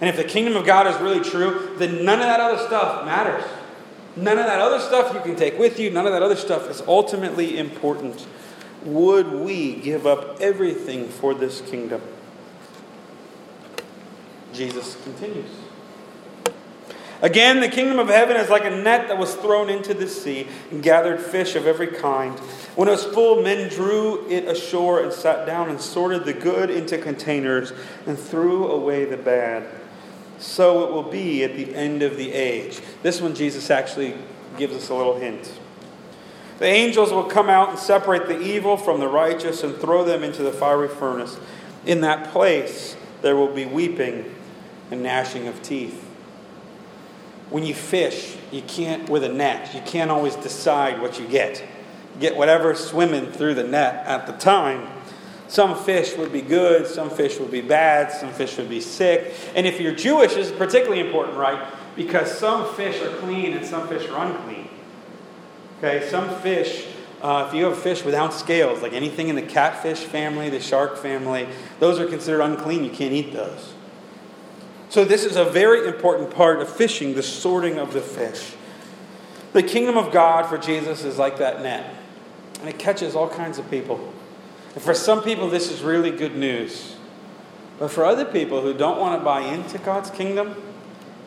And 0.00 0.08
if 0.08 0.16
the 0.16 0.24
kingdom 0.24 0.56
of 0.56 0.64
God 0.64 0.86
is 0.86 1.00
really 1.00 1.20
true, 1.20 1.74
then 1.78 2.04
none 2.04 2.20
of 2.20 2.26
that 2.26 2.40
other 2.40 2.64
stuff 2.66 3.04
matters. 3.04 3.44
None 4.16 4.38
of 4.38 4.46
that 4.46 4.60
other 4.60 4.78
stuff 4.78 5.12
you 5.12 5.20
can 5.20 5.34
take 5.34 5.58
with 5.58 5.80
you, 5.80 5.90
none 5.90 6.06
of 6.06 6.12
that 6.12 6.22
other 6.22 6.36
stuff 6.36 6.70
is 6.70 6.82
ultimately 6.82 7.58
important. 7.58 8.26
Would 8.84 9.32
we 9.32 9.74
give 9.74 10.06
up 10.06 10.40
everything 10.40 11.08
for 11.08 11.34
this 11.34 11.60
kingdom? 11.62 12.00
Jesus 14.52 14.96
continues. 15.02 15.63
Again, 17.22 17.60
the 17.60 17.68
kingdom 17.68 17.98
of 17.98 18.08
heaven 18.08 18.36
is 18.36 18.50
like 18.50 18.64
a 18.64 18.70
net 18.70 19.08
that 19.08 19.18
was 19.18 19.34
thrown 19.34 19.70
into 19.70 19.94
the 19.94 20.08
sea 20.08 20.46
and 20.70 20.82
gathered 20.82 21.20
fish 21.20 21.54
of 21.54 21.66
every 21.66 21.86
kind. 21.86 22.38
When 22.76 22.88
it 22.88 22.92
was 22.92 23.04
full, 23.04 23.42
men 23.42 23.70
drew 23.70 24.28
it 24.28 24.46
ashore 24.46 25.02
and 25.02 25.12
sat 25.12 25.46
down 25.46 25.70
and 25.70 25.80
sorted 25.80 26.24
the 26.24 26.32
good 26.32 26.70
into 26.70 26.98
containers 26.98 27.72
and 28.06 28.18
threw 28.18 28.68
away 28.68 29.04
the 29.04 29.16
bad. 29.16 29.66
So 30.38 30.84
it 30.84 30.92
will 30.92 31.10
be 31.10 31.44
at 31.44 31.56
the 31.56 31.74
end 31.74 32.02
of 32.02 32.16
the 32.16 32.32
age. 32.32 32.80
This 33.02 33.20
one, 33.20 33.34
Jesus 33.34 33.70
actually 33.70 34.14
gives 34.58 34.74
us 34.74 34.90
a 34.90 34.94
little 34.94 35.16
hint. 35.16 35.58
The 36.58 36.66
angels 36.66 37.12
will 37.12 37.24
come 37.24 37.48
out 37.48 37.70
and 37.70 37.78
separate 37.78 38.28
the 38.28 38.40
evil 38.40 38.76
from 38.76 39.00
the 39.00 39.08
righteous 39.08 39.62
and 39.62 39.76
throw 39.76 40.04
them 40.04 40.22
into 40.22 40.42
the 40.42 40.52
fiery 40.52 40.88
furnace. 40.88 41.38
In 41.86 42.00
that 42.02 42.30
place, 42.32 42.96
there 43.22 43.36
will 43.36 43.52
be 43.52 43.66
weeping 43.66 44.34
and 44.90 45.02
gnashing 45.02 45.48
of 45.48 45.62
teeth. 45.62 46.04
When 47.50 47.64
you 47.64 47.74
fish, 47.74 48.36
you 48.50 48.62
can't, 48.62 49.08
with 49.08 49.24
a 49.24 49.28
net, 49.28 49.74
you 49.74 49.80
can't 49.82 50.10
always 50.10 50.34
decide 50.36 51.00
what 51.00 51.20
you 51.20 51.26
get. 51.28 51.60
You 52.14 52.20
get 52.20 52.36
whatever's 52.36 52.80
swimming 52.80 53.30
through 53.30 53.54
the 53.54 53.64
net 53.64 54.06
at 54.06 54.26
the 54.26 54.32
time. 54.32 54.88
Some 55.46 55.76
fish 55.84 56.16
would 56.16 56.32
be 56.32 56.40
good, 56.40 56.86
some 56.86 57.10
fish 57.10 57.38
would 57.38 57.50
be 57.50 57.60
bad, 57.60 58.10
some 58.10 58.32
fish 58.32 58.56
would 58.56 58.68
be 58.68 58.80
sick. 58.80 59.34
And 59.54 59.66
if 59.66 59.80
you're 59.80 59.94
Jewish, 59.94 60.34
this 60.34 60.50
is 60.50 60.52
particularly 60.52 61.00
important, 61.00 61.36
right? 61.36 61.72
Because 61.94 62.36
some 62.36 62.74
fish 62.74 63.00
are 63.02 63.14
clean 63.18 63.52
and 63.52 63.64
some 63.64 63.86
fish 63.86 64.08
are 64.08 64.26
unclean. 64.26 64.68
Okay, 65.78 66.08
some 66.08 66.28
fish, 66.40 66.86
uh, 67.20 67.44
if 67.46 67.54
you 67.54 67.66
have 67.66 67.78
fish 67.78 68.04
without 68.04 68.32
scales, 68.32 68.80
like 68.80 68.94
anything 68.94 69.28
in 69.28 69.36
the 69.36 69.42
catfish 69.42 69.98
family, 69.98 70.48
the 70.48 70.60
shark 70.60 70.96
family, 70.96 71.46
those 71.78 72.00
are 72.00 72.06
considered 72.06 72.40
unclean. 72.40 72.82
You 72.82 72.90
can't 72.90 73.12
eat 73.12 73.32
those. 73.32 73.73
So, 74.94 75.04
this 75.04 75.24
is 75.24 75.34
a 75.34 75.44
very 75.44 75.88
important 75.88 76.30
part 76.30 76.60
of 76.60 76.68
fishing, 76.68 77.16
the 77.16 77.22
sorting 77.24 77.78
of 77.78 77.92
the 77.92 78.00
fish. 78.00 78.52
The 79.52 79.60
kingdom 79.60 79.96
of 79.96 80.12
God 80.12 80.46
for 80.46 80.56
Jesus 80.56 81.02
is 81.02 81.18
like 81.18 81.38
that 81.38 81.62
net, 81.62 81.92
and 82.60 82.68
it 82.68 82.78
catches 82.78 83.16
all 83.16 83.28
kinds 83.28 83.58
of 83.58 83.68
people. 83.68 84.14
And 84.72 84.80
for 84.80 84.94
some 84.94 85.24
people, 85.24 85.50
this 85.50 85.68
is 85.68 85.82
really 85.82 86.12
good 86.12 86.36
news. 86.36 86.94
But 87.80 87.90
for 87.90 88.04
other 88.04 88.24
people 88.24 88.60
who 88.60 88.72
don't 88.72 89.00
want 89.00 89.20
to 89.20 89.24
buy 89.24 89.40
into 89.40 89.78
God's 89.78 90.10
kingdom, 90.10 90.54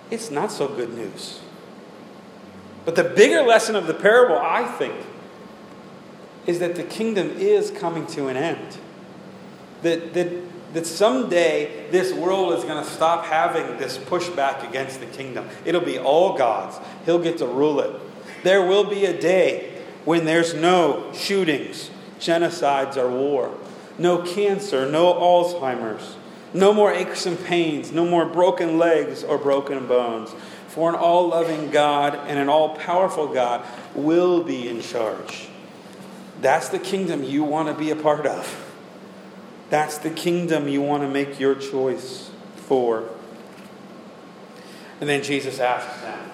it's 0.10 0.32
not 0.32 0.50
so 0.50 0.70
good 0.70 0.94
news. 0.94 1.42
But 2.86 2.96
the 2.96 3.04
bigger 3.04 3.42
lesson 3.42 3.76
of 3.76 3.86
the 3.86 3.94
parable, 3.94 4.38
I 4.38 4.64
think, 4.64 4.96
is 6.46 6.60
that 6.60 6.76
the 6.76 6.84
kingdom 6.84 7.32
is 7.32 7.70
coming 7.70 8.08
to 8.08 8.30
an 8.30 8.38
end. 8.38 8.78
That, 9.82 10.14
that, 10.14 10.57
that 10.74 10.86
someday 10.86 11.90
this 11.92 12.14
world 12.14 12.54
is 12.54 12.64
going 12.64 12.84
to 12.84 12.90
stop 12.90 13.26
having 13.26 13.78
this 13.78 13.98
pushback 13.98 14.68
against 14.68 15.00
the 15.00 15.06
kingdom. 15.06 15.48
It'll 15.66 15.82
be 15.82 15.98
all 15.98 16.38
God's, 16.38 16.78
He'll 17.06 17.20
get 17.20 17.38
to 17.40 17.48
rule 17.48 17.80
it. 17.80 18.00
There 18.44 18.66
will 18.66 18.84
be 18.84 19.06
a 19.06 19.20
day 19.20 19.82
when 20.06 20.26
there's 20.26 20.54
no 20.54 21.12
shootings, 21.14 21.90
genocides, 22.20 22.98
or 22.98 23.10
war, 23.10 23.58
no 23.98 24.20
cancer, 24.20 24.90
no 24.90 25.14
Alzheimer's, 25.14 26.16
no 26.54 26.74
more 26.74 26.94
aches 26.94 27.26
and 27.26 27.44
pains, 27.46 27.92
no 27.92 28.06
more 28.06 28.26
broken 28.26 28.78
legs 28.78 29.24
or 29.24 29.38
broken 29.38 29.88
bones. 29.88 30.34
For 30.68 30.90
an 30.90 30.96
all 30.96 31.30
loving 31.30 31.72
God 31.72 32.16
and 32.28 32.38
an 32.38 32.50
all 32.50 32.76
powerful 32.76 33.28
God 33.28 33.66
will 33.96 34.44
be 34.44 34.70
in 34.70 34.82
charge. 34.82 35.48
That's 36.40 36.70
the 36.70 36.80
kingdom 36.80 37.24
you 37.24 37.44
want 37.44 37.68
to 37.68 37.74
be 37.74 37.90
a 37.90 37.96
part 37.96 38.28
of. 38.28 38.67
That's 39.70 39.98
the 39.98 40.10
kingdom 40.10 40.68
you 40.68 40.82
want 40.82 41.04
to 41.04 41.10
make 41.10 41.40
your 41.40 41.56
choice 41.56 42.30
for. 42.56 43.10
And 45.00 45.10
then 45.10 45.24
Jesus 45.24 45.60
asks 45.60 46.02
them, 46.02 46.32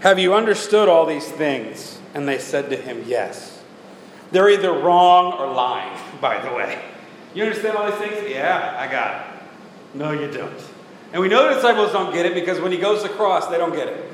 Have 0.00 0.18
you 0.18 0.34
understood 0.34 0.88
all 0.88 1.06
these 1.06 1.28
things? 1.28 1.98
And 2.14 2.28
they 2.28 2.38
said 2.38 2.70
to 2.70 2.76
him, 2.76 3.04
Yes. 3.06 3.62
They're 4.32 4.50
either 4.50 4.72
wrong 4.72 5.34
or 5.34 5.52
lying, 5.52 5.98
by 6.20 6.38
the 6.40 6.54
way. 6.54 6.82
You 7.34 7.44
understand 7.44 7.76
all 7.76 7.90
these 7.90 7.98
things? 7.98 8.30
Yeah, 8.30 8.76
I 8.78 8.90
got 8.90 9.20
it. 9.20 9.42
No, 9.94 10.12
you 10.12 10.30
don't. 10.30 10.60
And 11.12 11.22
we 11.22 11.28
know 11.28 11.48
the 11.48 11.54
disciples 11.54 11.92
don't 11.92 12.12
get 12.12 12.26
it 12.26 12.34
because 12.34 12.60
when 12.60 12.72
he 12.72 12.78
goes 12.78 13.04
across, 13.04 13.46
they 13.48 13.58
don't 13.58 13.74
get 13.74 13.88
it. 13.88 14.12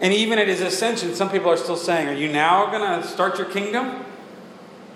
And 0.00 0.12
even 0.14 0.38
at 0.38 0.48
his 0.48 0.60
ascension, 0.60 1.14
some 1.14 1.30
people 1.30 1.50
are 1.50 1.56
still 1.56 1.76
saying, 1.76 2.08
Are 2.08 2.14
you 2.14 2.30
now 2.32 2.66
going 2.70 3.02
to 3.02 3.06
start 3.06 3.38
your 3.38 3.48
kingdom? 3.48 4.04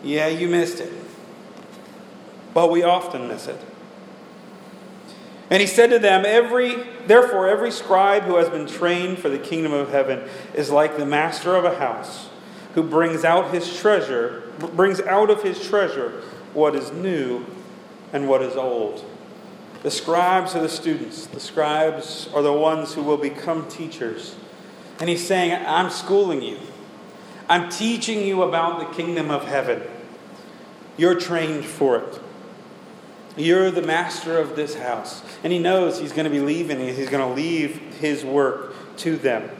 Yeah, 0.02 0.28
you 0.28 0.48
missed 0.48 0.80
it. 0.80 0.92
But 2.54 2.70
we 2.70 2.82
often 2.82 3.28
miss 3.28 3.48
it. 3.48 3.60
And 5.50 5.60
he 5.60 5.66
said 5.66 5.90
to 5.90 5.98
them, 5.98 6.24
every, 6.26 6.76
Therefore, 7.06 7.48
every 7.48 7.70
scribe 7.70 8.22
who 8.22 8.36
has 8.36 8.48
been 8.48 8.66
trained 8.66 9.18
for 9.18 9.28
the 9.28 9.38
kingdom 9.38 9.72
of 9.72 9.90
heaven 9.90 10.26
is 10.54 10.70
like 10.70 10.96
the 10.96 11.04
master 11.04 11.54
of 11.54 11.64
a 11.64 11.78
house 11.78 12.28
who 12.74 12.82
brings 12.82 13.24
out 13.24 13.52
his 13.52 13.78
treasure, 13.78 14.50
brings 14.74 15.00
out 15.00 15.30
of 15.30 15.42
his 15.42 15.64
treasure 15.64 16.22
what 16.54 16.74
is 16.74 16.92
new 16.92 17.44
and 18.12 18.28
what 18.28 18.42
is 18.42 18.56
old. 18.56 19.04
The 19.82 19.90
scribes 19.90 20.56
are 20.56 20.62
the 20.62 20.68
students. 20.68 21.26
The 21.26 21.40
scribes 21.40 22.28
are 22.34 22.42
the 22.42 22.52
ones 22.52 22.94
who 22.94 23.02
will 23.02 23.18
become 23.18 23.68
teachers. 23.68 24.34
And 24.98 25.10
he's 25.10 25.26
saying, 25.26 25.52
I'm 25.66 25.90
schooling 25.90 26.40
you. 26.40 26.58
I'm 27.48 27.68
teaching 27.68 28.22
you 28.22 28.42
about 28.42 28.78
the 28.78 28.96
kingdom 28.96 29.30
of 29.30 29.46
heaven. 29.46 29.82
You're 30.96 31.20
trained 31.20 31.66
for 31.66 31.98
it. 31.98 32.20
You're 33.36 33.70
the 33.70 33.82
master 33.82 34.38
of 34.38 34.54
this 34.54 34.74
house. 34.74 35.22
And 35.42 35.52
he 35.52 35.58
knows 35.58 35.98
he's 35.98 36.12
going 36.12 36.24
to 36.24 36.30
be 36.30 36.40
leaving. 36.40 36.78
He's 36.78 37.08
going 37.08 37.26
to 37.26 37.34
leave 37.34 37.76
his 37.98 38.24
work 38.24 38.74
to 38.98 39.16
them. 39.16 39.50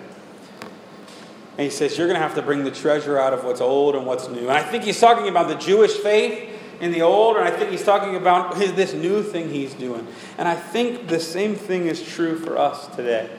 And 1.57 1.65
he 1.65 1.71
says, 1.71 1.97
You're 1.97 2.07
going 2.07 2.21
to 2.21 2.23
have 2.23 2.35
to 2.37 2.43
bring 2.43 2.65
the 2.65 2.71
treasure 2.71 3.19
out 3.19 3.33
of 3.33 3.45
what's 3.45 3.61
old 3.61 3.95
and 3.95 4.07
what's 4.07 4.29
new. 4.29 4.49
And 4.49 4.53
I 4.53 4.63
think 4.63 4.85
he's 4.85 4.99
talking 5.01 5.29
about 5.29 5.49
the 5.49 5.55
Jewish 5.55 5.93
faith 5.93 6.51
in 6.81 6.91
the 6.91 7.03
old, 7.03 7.37
and 7.37 7.47
I 7.47 7.51
think 7.51 7.71
he's 7.71 7.85
talking 7.85 8.17
about 8.17 8.57
his, 8.57 8.73
this 8.73 8.93
new 8.93 9.23
thing 9.23 9.49
he's 9.49 9.75
doing. 9.75 10.07
And 10.39 10.49
I 10.49 10.55
think 10.55 11.07
the 11.09 11.21
same 11.21 11.55
thing 11.55 11.87
is 11.87 12.03
true 12.03 12.39
for 12.39 12.59
us 12.59 12.89
today. 12.97 13.31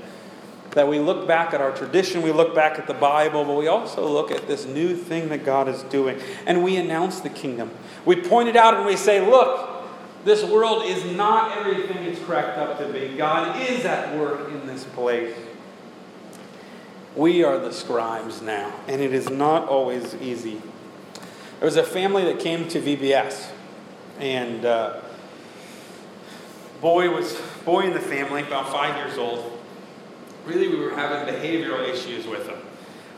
That 0.72 0.88
we 0.88 1.00
look 1.00 1.28
back 1.28 1.54
at 1.54 1.62
our 1.62 1.72
tradition, 1.72 2.22
we 2.22 2.32
look 2.32 2.56
back 2.56 2.80
at 2.80 2.88
the 2.88 2.94
Bible, 2.94 3.46
but 3.46 3.56
we 3.56 3.68
also 3.68 4.08
look 4.08 4.32
at 4.32 4.48
this 4.48 4.66
new 4.66 4.96
thing 4.96 5.30
that 5.30 5.46
God 5.46 5.68
is 5.68 5.84
doing. 5.84 6.20
And 6.46 6.64
we 6.64 6.78
announce 6.78 7.20
the 7.20 7.30
kingdom. 7.30 7.72
We 8.06 8.16
point 8.16 8.50
it 8.50 8.56
out 8.56 8.74
and 8.74 8.86
we 8.86 8.96
say, 8.96 9.26
look, 9.26 9.75
this 10.26 10.44
world 10.44 10.84
is 10.84 11.06
not 11.16 11.56
everything 11.56 11.98
it's 12.04 12.20
cracked 12.20 12.58
up 12.58 12.80
to 12.80 12.88
be. 12.92 13.16
God 13.16 13.62
is 13.62 13.86
at 13.86 14.18
work 14.18 14.50
in 14.50 14.66
this 14.66 14.84
place. 14.84 15.36
We 17.16 17.44
are 17.44 17.60
the 17.60 17.72
scribes 17.72 18.42
now, 18.42 18.74
and 18.88 19.02
it 19.02 19.14
is 19.14 19.30
not 19.30 19.70
always 19.70 20.16
easy. 20.16 20.62
There 21.60 21.68
was 21.68 21.78
a 21.78 21.84
family 21.84 22.26
that 22.26 22.40
came 22.40 22.68
to 22.70 22.82
VBS, 22.82 23.52
and 24.20 24.66
uh, 24.66 25.00
boy 26.82 27.10
was 27.12 27.40
boy 27.64 27.82
in 27.82 27.94
the 27.94 28.02
family, 28.02 28.42
about 28.42 28.70
five 28.70 28.98
years 28.98 29.18
old. 29.20 29.60
Really, 30.46 30.68
we 30.68 30.78
were 30.78 30.96
having 30.96 31.34
behavioral 31.34 31.88
issues 31.88 32.28
with 32.28 32.48
him. 32.48 32.58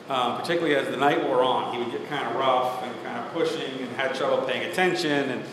Um, 0.09 0.39
particularly 0.39 0.75
as 0.75 0.87
the 0.87 0.95
night 0.95 1.21
wore 1.23 1.43
on, 1.43 1.73
he 1.73 1.79
would 1.79 1.91
get 1.91 2.07
kind 2.07 2.25
of 2.27 2.35
rough 2.35 2.81
and 2.83 3.03
kind 3.03 3.25
of 3.25 3.33
pushing 3.33 3.79
and 3.81 3.89
had 3.97 4.15
trouble 4.15 4.45
paying 4.45 4.69
attention. 4.69 5.29
And 5.29 5.43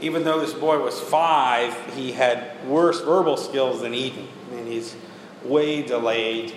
even 0.00 0.24
though 0.24 0.40
this 0.40 0.52
boy 0.52 0.82
was 0.82 0.98
five, 0.98 1.74
he 1.94 2.12
had 2.12 2.64
worse 2.66 3.00
verbal 3.00 3.36
skills 3.36 3.82
than 3.82 3.94
Eden. 3.94 4.28
Mean, 4.50 4.66
he's 4.66 4.96
way 5.44 5.82
delayed. 5.82 6.54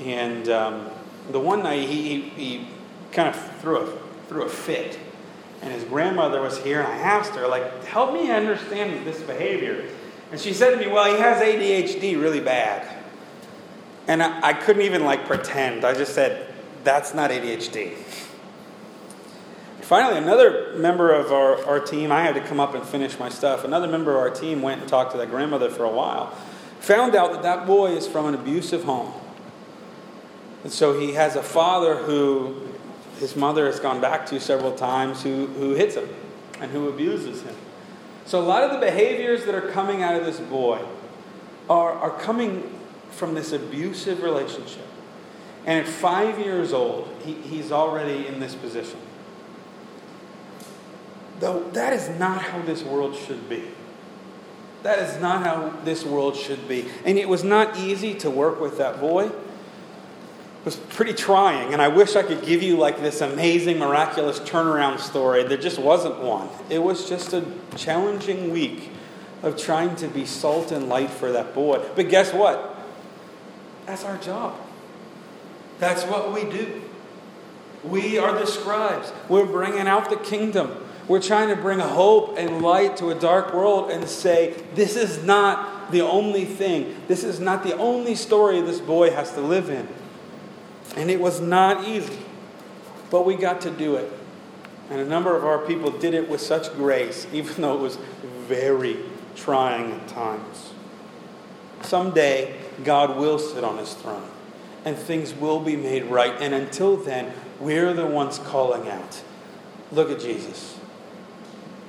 And 0.00 0.48
um, 0.48 0.90
the 1.30 1.40
one 1.40 1.62
night 1.62 1.88
he, 1.88 2.20
he 2.20 2.68
kind 3.12 3.28
of 3.28 3.60
threw 3.60 3.78
a, 3.78 3.98
threw 4.28 4.42
a 4.42 4.48
fit 4.48 4.98
and 5.60 5.72
his 5.72 5.84
grandmother 5.84 6.40
was 6.40 6.58
here, 6.58 6.80
and 6.80 6.88
I 6.88 6.96
asked 6.96 7.34
her, 7.34 7.48
like, 7.48 7.84
help 7.84 8.12
me 8.12 8.30
understand 8.30 9.04
this 9.04 9.20
behavior. 9.22 9.84
And 10.30 10.40
she 10.40 10.52
said 10.52 10.70
to 10.70 10.76
me, 10.76 10.86
well, 10.86 11.12
he 11.12 11.20
has 11.20 11.42
ADHD 11.42 12.20
really 12.20 12.40
bad. 12.40 12.88
And 14.06 14.22
I, 14.22 14.48
I 14.48 14.52
couldn't 14.52 14.82
even, 14.82 15.04
like, 15.04 15.26
pretend. 15.26 15.84
I 15.84 15.94
just 15.94 16.14
said, 16.14 16.54
that's 16.84 17.12
not 17.14 17.30
ADHD. 17.30 17.96
Finally, 19.88 20.18
another 20.18 20.74
member 20.76 21.10
of 21.10 21.32
our, 21.32 21.64
our 21.64 21.80
team, 21.80 22.12
I 22.12 22.20
had 22.20 22.34
to 22.34 22.42
come 22.42 22.60
up 22.60 22.74
and 22.74 22.84
finish 22.84 23.18
my 23.18 23.30
stuff. 23.30 23.64
Another 23.64 23.88
member 23.88 24.10
of 24.10 24.18
our 24.18 24.28
team 24.28 24.60
went 24.60 24.82
and 24.82 24.86
talked 24.86 25.12
to 25.12 25.16
that 25.16 25.30
grandmother 25.30 25.70
for 25.70 25.84
a 25.84 25.90
while. 25.90 26.26
Found 26.80 27.14
out 27.14 27.32
that 27.32 27.40
that 27.40 27.66
boy 27.66 27.92
is 27.92 28.06
from 28.06 28.26
an 28.26 28.34
abusive 28.34 28.84
home. 28.84 29.14
And 30.62 30.70
so 30.70 31.00
he 31.00 31.14
has 31.14 31.36
a 31.36 31.42
father 31.42 31.96
who 31.96 32.68
his 33.18 33.34
mother 33.34 33.64
has 33.64 33.80
gone 33.80 33.98
back 33.98 34.26
to 34.26 34.38
several 34.38 34.74
times 34.74 35.22
who, 35.22 35.46
who 35.46 35.72
hits 35.72 35.94
him 35.94 36.10
and 36.60 36.70
who 36.70 36.90
abuses 36.90 37.40
him. 37.40 37.56
So 38.26 38.42
a 38.42 38.44
lot 38.44 38.64
of 38.64 38.72
the 38.72 38.86
behaviors 38.86 39.46
that 39.46 39.54
are 39.54 39.70
coming 39.70 40.02
out 40.02 40.16
of 40.16 40.26
this 40.26 40.38
boy 40.38 40.84
are, 41.70 41.92
are 41.92 42.18
coming 42.20 42.78
from 43.10 43.32
this 43.32 43.52
abusive 43.52 44.22
relationship. 44.22 44.86
And 45.64 45.78
at 45.78 45.90
five 45.90 46.38
years 46.38 46.74
old, 46.74 47.08
he, 47.24 47.32
he's 47.32 47.72
already 47.72 48.26
in 48.26 48.38
this 48.38 48.54
position. 48.54 48.98
That 51.40 51.92
is 51.92 52.08
not 52.18 52.42
how 52.42 52.62
this 52.62 52.82
world 52.82 53.16
should 53.16 53.48
be. 53.48 53.62
That 54.82 54.98
is 55.00 55.20
not 55.20 55.42
how 55.42 55.70
this 55.84 56.04
world 56.04 56.36
should 56.36 56.68
be. 56.68 56.86
And 57.04 57.18
it 57.18 57.28
was 57.28 57.42
not 57.44 57.76
easy 57.78 58.14
to 58.16 58.30
work 58.30 58.60
with 58.60 58.78
that 58.78 59.00
boy 59.00 59.30
It 60.60 60.64
was 60.64 60.76
pretty 60.76 61.14
trying, 61.14 61.72
and 61.72 61.80
I 61.80 61.88
wish 61.88 62.16
I 62.16 62.22
could 62.22 62.44
give 62.44 62.62
you 62.62 62.76
like 62.76 63.00
this 63.00 63.20
amazing, 63.20 63.78
miraculous 63.78 64.40
turnaround 64.40 64.98
story. 64.98 65.44
There 65.44 65.56
just 65.56 65.78
wasn't 65.78 66.18
one. 66.18 66.48
It 66.68 66.80
was 66.80 67.08
just 67.08 67.32
a 67.32 67.44
challenging 67.76 68.50
week 68.50 68.90
of 69.42 69.56
trying 69.56 69.94
to 69.96 70.08
be 70.08 70.26
salt 70.26 70.72
and 70.72 70.88
light 70.88 71.10
for 71.10 71.30
that 71.32 71.54
boy. 71.54 71.80
But 71.94 72.08
guess 72.08 72.32
what? 72.32 72.76
That's 73.86 74.04
our 74.04 74.18
job. 74.18 74.56
That's 75.78 76.02
what 76.04 76.32
we 76.34 76.42
do. 76.50 76.82
We 77.84 78.18
are 78.18 78.32
the 78.32 78.46
scribes. 78.46 79.12
We're 79.28 79.46
bringing 79.46 79.86
out 79.86 80.10
the 80.10 80.16
kingdom. 80.16 80.84
We're 81.08 81.22
trying 81.22 81.48
to 81.48 81.56
bring 81.56 81.78
hope 81.78 82.36
and 82.36 82.60
light 82.60 82.98
to 82.98 83.08
a 83.08 83.14
dark 83.14 83.54
world 83.54 83.90
and 83.90 84.06
say, 84.06 84.62
this 84.74 84.94
is 84.94 85.24
not 85.24 85.90
the 85.90 86.02
only 86.02 86.44
thing. 86.44 86.94
This 87.08 87.24
is 87.24 87.40
not 87.40 87.64
the 87.64 87.76
only 87.76 88.14
story 88.14 88.60
this 88.60 88.80
boy 88.80 89.10
has 89.10 89.32
to 89.32 89.40
live 89.40 89.70
in. 89.70 89.88
And 90.96 91.10
it 91.10 91.18
was 91.18 91.40
not 91.40 91.88
easy, 91.88 92.18
but 93.10 93.24
we 93.24 93.36
got 93.36 93.62
to 93.62 93.70
do 93.70 93.96
it. 93.96 94.12
And 94.90 95.00
a 95.00 95.04
number 95.04 95.34
of 95.34 95.44
our 95.44 95.58
people 95.58 95.90
did 95.90 96.12
it 96.12 96.28
with 96.28 96.42
such 96.42 96.72
grace, 96.74 97.26
even 97.32 97.62
though 97.62 97.76
it 97.76 97.80
was 97.80 97.96
very 98.46 98.98
trying 99.34 99.92
at 99.92 100.08
times. 100.08 100.72
Someday, 101.82 102.54
God 102.84 103.16
will 103.16 103.38
sit 103.38 103.64
on 103.64 103.78
his 103.78 103.94
throne 103.94 104.28
and 104.84 104.96
things 104.96 105.34
will 105.34 105.60
be 105.60 105.76
made 105.76 106.04
right. 106.04 106.34
And 106.40 106.54
until 106.54 106.96
then, 106.96 107.32
we're 107.60 107.92
the 107.92 108.06
ones 108.06 108.38
calling 108.38 108.88
out. 108.88 109.22
Look 109.90 110.10
at 110.10 110.20
Jesus. 110.20 110.78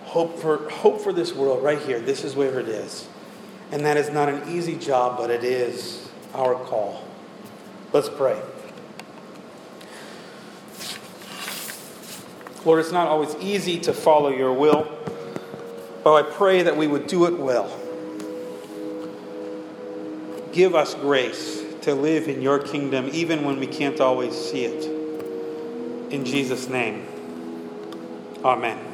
Hope 0.09 0.39
for, 0.39 0.67
hope 0.71 1.01
for 1.01 1.13
this 1.13 1.33
world 1.33 1.63
right 1.63 1.77
here. 1.77 1.99
This 1.99 2.23
is 2.23 2.35
where 2.35 2.59
it 2.59 2.67
is. 2.67 3.07
And 3.71 3.85
that 3.85 3.95
is 3.95 4.09
not 4.09 4.27
an 4.27 4.49
easy 4.49 4.75
job, 4.75 5.19
but 5.19 5.29
it 5.29 5.43
is 5.43 6.09
our 6.33 6.55
call. 6.55 7.03
Let's 7.93 8.09
pray. 8.09 8.41
Lord, 12.65 12.79
it's 12.79 12.91
not 12.91 13.07
always 13.07 13.35
easy 13.35 13.79
to 13.81 13.93
follow 13.93 14.29
your 14.29 14.51
will, 14.51 14.91
but 16.03 16.13
I 16.13 16.23
pray 16.23 16.63
that 16.63 16.75
we 16.75 16.87
would 16.87 17.05
do 17.05 17.27
it 17.27 17.37
well. 17.37 17.69
Give 20.51 20.73
us 20.73 20.95
grace 20.95 21.63
to 21.83 21.93
live 21.93 22.27
in 22.27 22.41
your 22.41 22.57
kingdom 22.57 23.11
even 23.13 23.43
when 23.43 23.59
we 23.59 23.67
can't 23.67 24.01
always 24.01 24.33
see 24.33 24.65
it. 24.65 24.85
In 26.11 26.25
Jesus' 26.25 26.67
name, 26.67 27.07
amen. 28.43 28.88